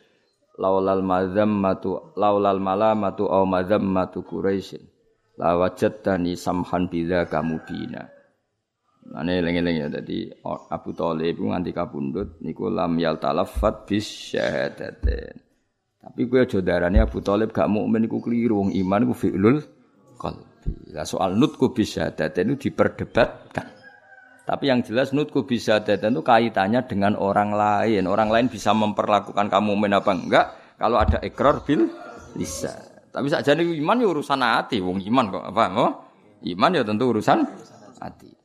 [0.57, 4.81] laulal mazammatu laulal malamatu au mazammatu Quraisy
[5.37, 8.09] la wajadtani samhan bidzaka mubina.
[9.13, 15.52] Ane eling-eling ya dadi Abu Thalib nganti kabundut niku lam yal talaffat bis syahadaten.
[16.03, 19.57] Tapi aja darane Abu Thalib gak mukmin iku keliru iman iku fi'lul
[20.19, 20.91] qalbi.
[20.91, 23.67] Lah soal nutku bis syahadaten itu diperdebatkan.
[24.43, 28.03] Tapi yang jelas nutku bisa syahadaten itu kaitannya dengan orang lain.
[28.11, 30.45] Orang lain bisa memperlakukan kamu mukmin apa enggak
[30.75, 31.87] kalau ada ikrar bil
[32.35, 32.75] lisan.
[33.13, 35.63] Tapi sakjane iman ya urusan hati, wong iman kok apa?
[35.77, 35.91] Oh,
[36.43, 37.47] iman ya tentu urusan
[38.03, 38.42] hati.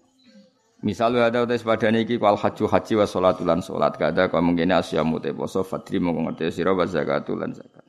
[0.78, 4.70] Misal ada utai sepadane iki wal haji haji wa sholatul lan sholat kada kau mungkin
[4.70, 7.82] asyamu te poso fadri mau ngerti sira wa zakatul lan zakat.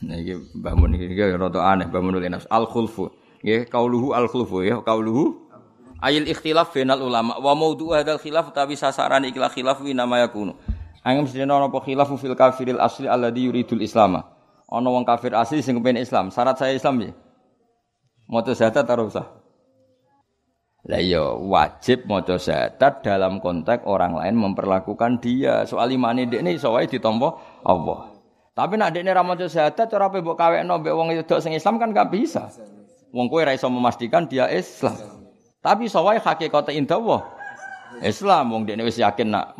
[0.00, 3.12] Nah iki Mbah Mun iki rada aneh Mbah Mun nafs al khulfu.
[3.44, 5.44] Nggih kauluhu al khulfu ya kauluhu
[6.00, 10.56] ayil ikhtilaf bainal ulama wa maudhu hadzal khilaf tapi sasaran ikhlas khilaf wi nama yakunu.
[11.04, 14.24] Angem sedene ana apa khilafu fil kafiril asli alladhi yuridul islama.
[14.72, 16.32] Ana wong kafir asli sing kepen Islam.
[16.32, 17.12] Syarat saya Islam ya.
[18.26, 19.26] Maca syahadat ora usah.
[20.86, 25.66] Lah iya wajib maca syahadat dalam konteks orang lain memperlakukan dia.
[25.66, 28.10] Soal imane dekne iso wae ditampa Allah.
[28.54, 31.78] Tapi nek dekne ra maca syahadat ora pe mbok kawekno mbek wong wedok sing Islam
[31.78, 32.50] kan gak bisa.
[33.14, 34.94] Wong kowe ra iso memastikan dia Islam.
[35.62, 36.98] Tapi iso wae hakikate indah
[38.02, 39.54] Islam wong dekne wis yakin nak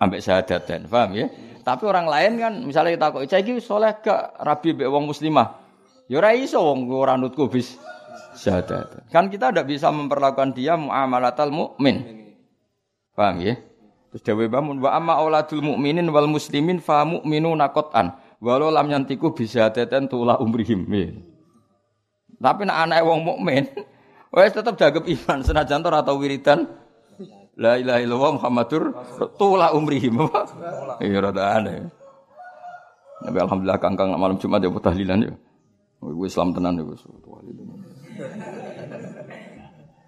[0.00, 1.28] ambek syahadatan, paham ya?
[1.60, 5.60] Tapi orang lain kan misalnya kita kok, "Cah iki soleh gak rabi mbek wong muslimah?"
[6.10, 7.78] Ya ora iso wong ora nutku bis
[8.34, 9.06] syahadat.
[9.14, 12.26] Kan kita tidak bisa memperlakukan dia muamalatal mukmin.
[13.14, 13.54] Paham ya?
[14.10, 18.10] Terus dawe bangun wa amma auladul mukminin wal muslimin fa mu'minuna qatan.
[18.42, 20.82] Walau lam yantiku bisa teten tula umrihim.
[20.90, 21.14] Ya.
[22.42, 23.70] Tapi nak anak wong mukmin
[24.34, 26.66] wes tetap dagep iman senajan ora tau wiridan
[27.60, 28.82] La ilaha illallah Muhammadur
[29.38, 30.26] tula umrihim.
[31.06, 31.86] Iya rada aneh.
[33.20, 35.32] Nabi alhamdulillah kangkang malam Jumat ya tahlilan ya.
[36.00, 36.96] Gue Islam tenan iku.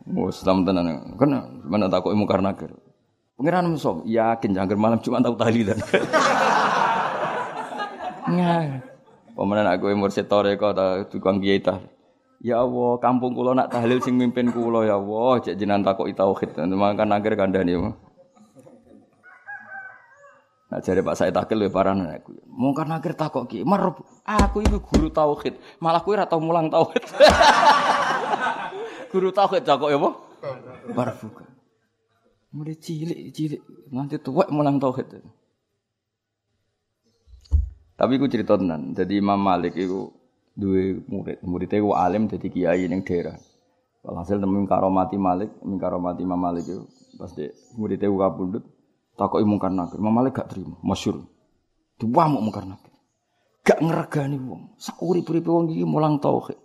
[0.08, 1.16] Gue Islam tenan.
[1.20, 1.30] Kan
[1.68, 2.72] mana tak kok mungkar nakir.
[3.36, 5.76] Pengiran musuh yakin jangkar malam cuma tahu tahlilan.
[8.28, 8.88] Nggak.
[9.32, 11.60] Pemenang aku mursid toreko ta tukang kiai.
[12.42, 16.58] Ya Allah, kampung kula nak tahlil sing mimpin kula ya Allah, cek jenengan takoki tauhid.
[16.58, 17.78] Mangkan akhir kandhani.
[20.72, 22.32] Nah jare Pak Said Akil paran aku.
[22.48, 23.92] Mungkar nakir takok ki, "Mar,
[24.24, 27.04] aku iku guru tauhid, malah kowe ora mulang tauhid."
[29.12, 30.10] guru tauhid takok ya apa?
[30.96, 31.44] Barfuka.
[32.56, 33.60] Mulai cilik-cilik
[33.92, 35.20] nanti tuwek mulang tauhid.
[37.92, 38.96] Tapi ku cerita tenan.
[38.96, 40.08] Jadi Imam Malik itu
[40.56, 41.44] dua murid.
[41.44, 43.36] Muridnya ku alim jadi kiai ning daerah.
[44.00, 46.88] Walhasil temen karomati Malik, karomati Imam Malik itu
[47.20, 48.64] pas de muridnya ku kabundut
[49.16, 50.00] takoki mungkar nakir.
[50.00, 51.24] Imam Malik gak terima, masyhur.
[52.00, 52.92] Diwamuk mungkar nakir.
[53.62, 54.74] Gak ngeregani wong.
[54.80, 56.58] Sak urip-uripe wong iki mulang tauhid.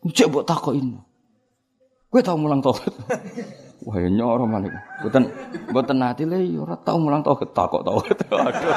[0.00, 0.96] Cek mbok takokin.
[2.08, 2.94] Kowe tau mulang tauhid?
[3.86, 4.72] Wah, ya nyoro Malik.
[5.00, 5.24] Mboten
[5.72, 8.18] mboten nate le ya ora tau mulang tauhid takok tauhid.
[8.32, 8.72] Aduh,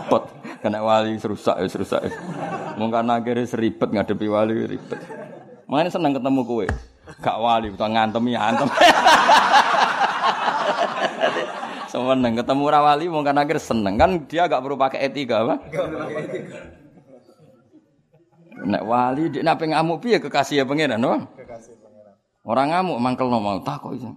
[0.00, 0.22] repot.
[0.60, 2.08] Kena wali serusak ya serusak.
[2.76, 5.00] Mungkar nakir seribet ngadepi wali ribet.
[5.66, 6.66] Makanya seneng ketemu kowe.
[7.22, 8.66] Gak wali, utawa ngantemi antem.
[11.96, 15.54] seneng ketemu rawali mau kan akhir seneng kan dia gak perlu pakai etika apa?
[18.56, 21.28] Nek wali dia nape ngamuk piye kekasih ya pangeran, no?
[22.44, 23.56] Orang ngamuk mangkel no mau
[23.92, 24.08] itu.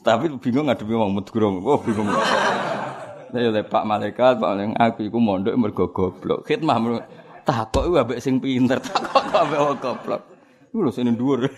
[0.00, 1.60] Tapi bingung ngadepi wong medgurung.
[1.60, 2.08] Oh bingung.
[3.30, 6.48] Lah ya Pak Malaikat, Pak Malaikat aku iku mondok mergo goblok.
[6.48, 7.04] Khidmah
[7.44, 10.22] takok iku ambek sing pinter, takok ambek wong goblok.
[10.72, 11.40] Iku lho dhuwur.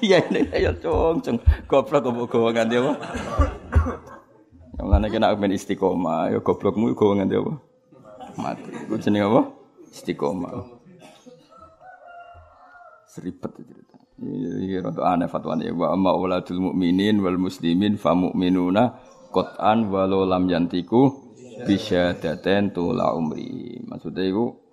[0.00, 1.38] Iya ini ya cung cung
[1.70, 2.92] goblok kok gowo nganti apa?
[4.74, 7.52] Yang mana kena ben istiqomah, ya goblokmu gowo nganti apa?
[8.34, 8.70] Mati.
[8.88, 9.42] Iku jenenge apa?
[9.94, 10.52] Istiqomah.
[13.06, 13.94] Seribet cerita.
[14.24, 18.94] Iki rada aneh fatwane wa amma uladul mukminin wal muslimin fa mu'minuna
[19.30, 21.10] qat'an walau lam yantiku
[21.66, 23.78] bisyadaten tula umri.
[23.86, 24.63] Maksudnya iku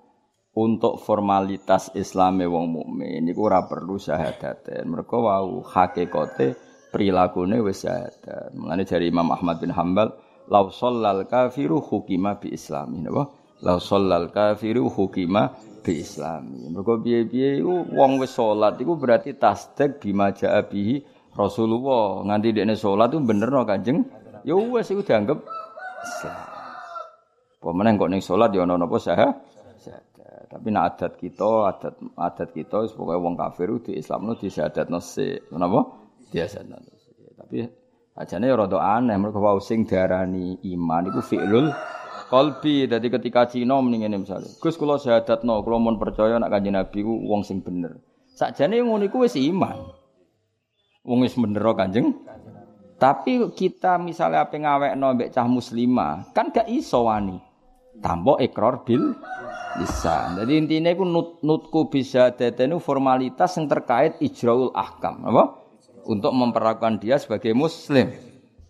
[0.52, 4.84] untuk formalitas Islame wong mukmin niku ora perlu syahadaten.
[4.84, 6.60] Mereka wau hakikate
[6.92, 8.52] prilakune wis syahadat.
[8.52, 10.12] Mulane dari Imam Ahmad bin Hambal,
[10.52, 13.32] "Lau shallal kafiru hukima bi islami." Napa?
[13.64, 20.36] "Lau shallal kafiru hukima bi islami." Mergo piye-piye wong wis salat iku berarti tasdik bima
[20.36, 21.00] jaa bihi
[21.32, 22.28] Rasulullah.
[22.28, 24.04] Nganti dekne salat itu bener no Kanjeng.
[24.44, 25.40] Ya wis iku dianggap
[26.04, 26.50] Islam.
[27.62, 29.16] Pemenang kok ning salat ya ana napa sah?
[30.48, 34.88] Tapi nak adat kita, adat adat kita pokoknya wong kafir di Islam no di syahadat
[34.90, 35.86] nasi, kenapa?
[36.34, 37.12] Dia syahadat nasi.
[37.38, 37.58] Tapi
[38.18, 41.68] ajane ya rada aneh mereka wau sing diarani iman iku fi'lul
[42.32, 42.88] qalbi.
[42.88, 44.48] Dadi ketika Cina mending ngene misale.
[44.58, 48.00] Gus kula syahadatno, kula mun percaya nak kanjeng Nabi ku wong sing bener.
[48.34, 49.78] Sakjane ngono iku wis iman.
[51.04, 52.14] Wong wis bener kanjeng.
[53.02, 57.51] Tapi kita misalnya apa ngawekno mbek cah muslimah, kan gak iso wani.
[58.00, 59.20] Tampo ikrar bil.
[59.76, 65.64] Jadi intinya itu nut, nutku bisa itu formalitas yang terkait ijraul ahkam, apa?
[66.08, 68.12] Untuk memperlakukan dia sebagai muslim.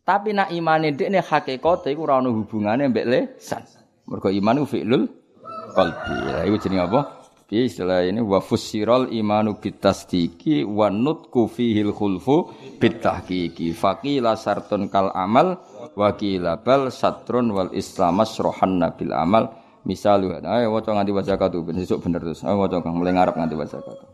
[0.01, 3.61] Tapi nak iman ini ini hakikat itu ora hubungannya mbek lesan.
[4.09, 5.05] Mergo iman itu fi'lul
[5.77, 6.15] qalbi.
[6.25, 7.20] Ya jenenge apa?
[7.51, 12.47] Piye istilah ini wa fusiral imanu bitasdiki wa nutku fihil khulfu
[12.79, 13.75] bitahqiqi.
[13.75, 15.59] Faqila sartun kal amal
[15.99, 21.65] wa qila bal satrun wal islamas rohan nabil amal Misal ayo waca nganti waca katu
[21.65, 22.45] ben sesuk bener terus.
[22.45, 24.10] Ayo waca kang mulai ngarep nganti waca katu.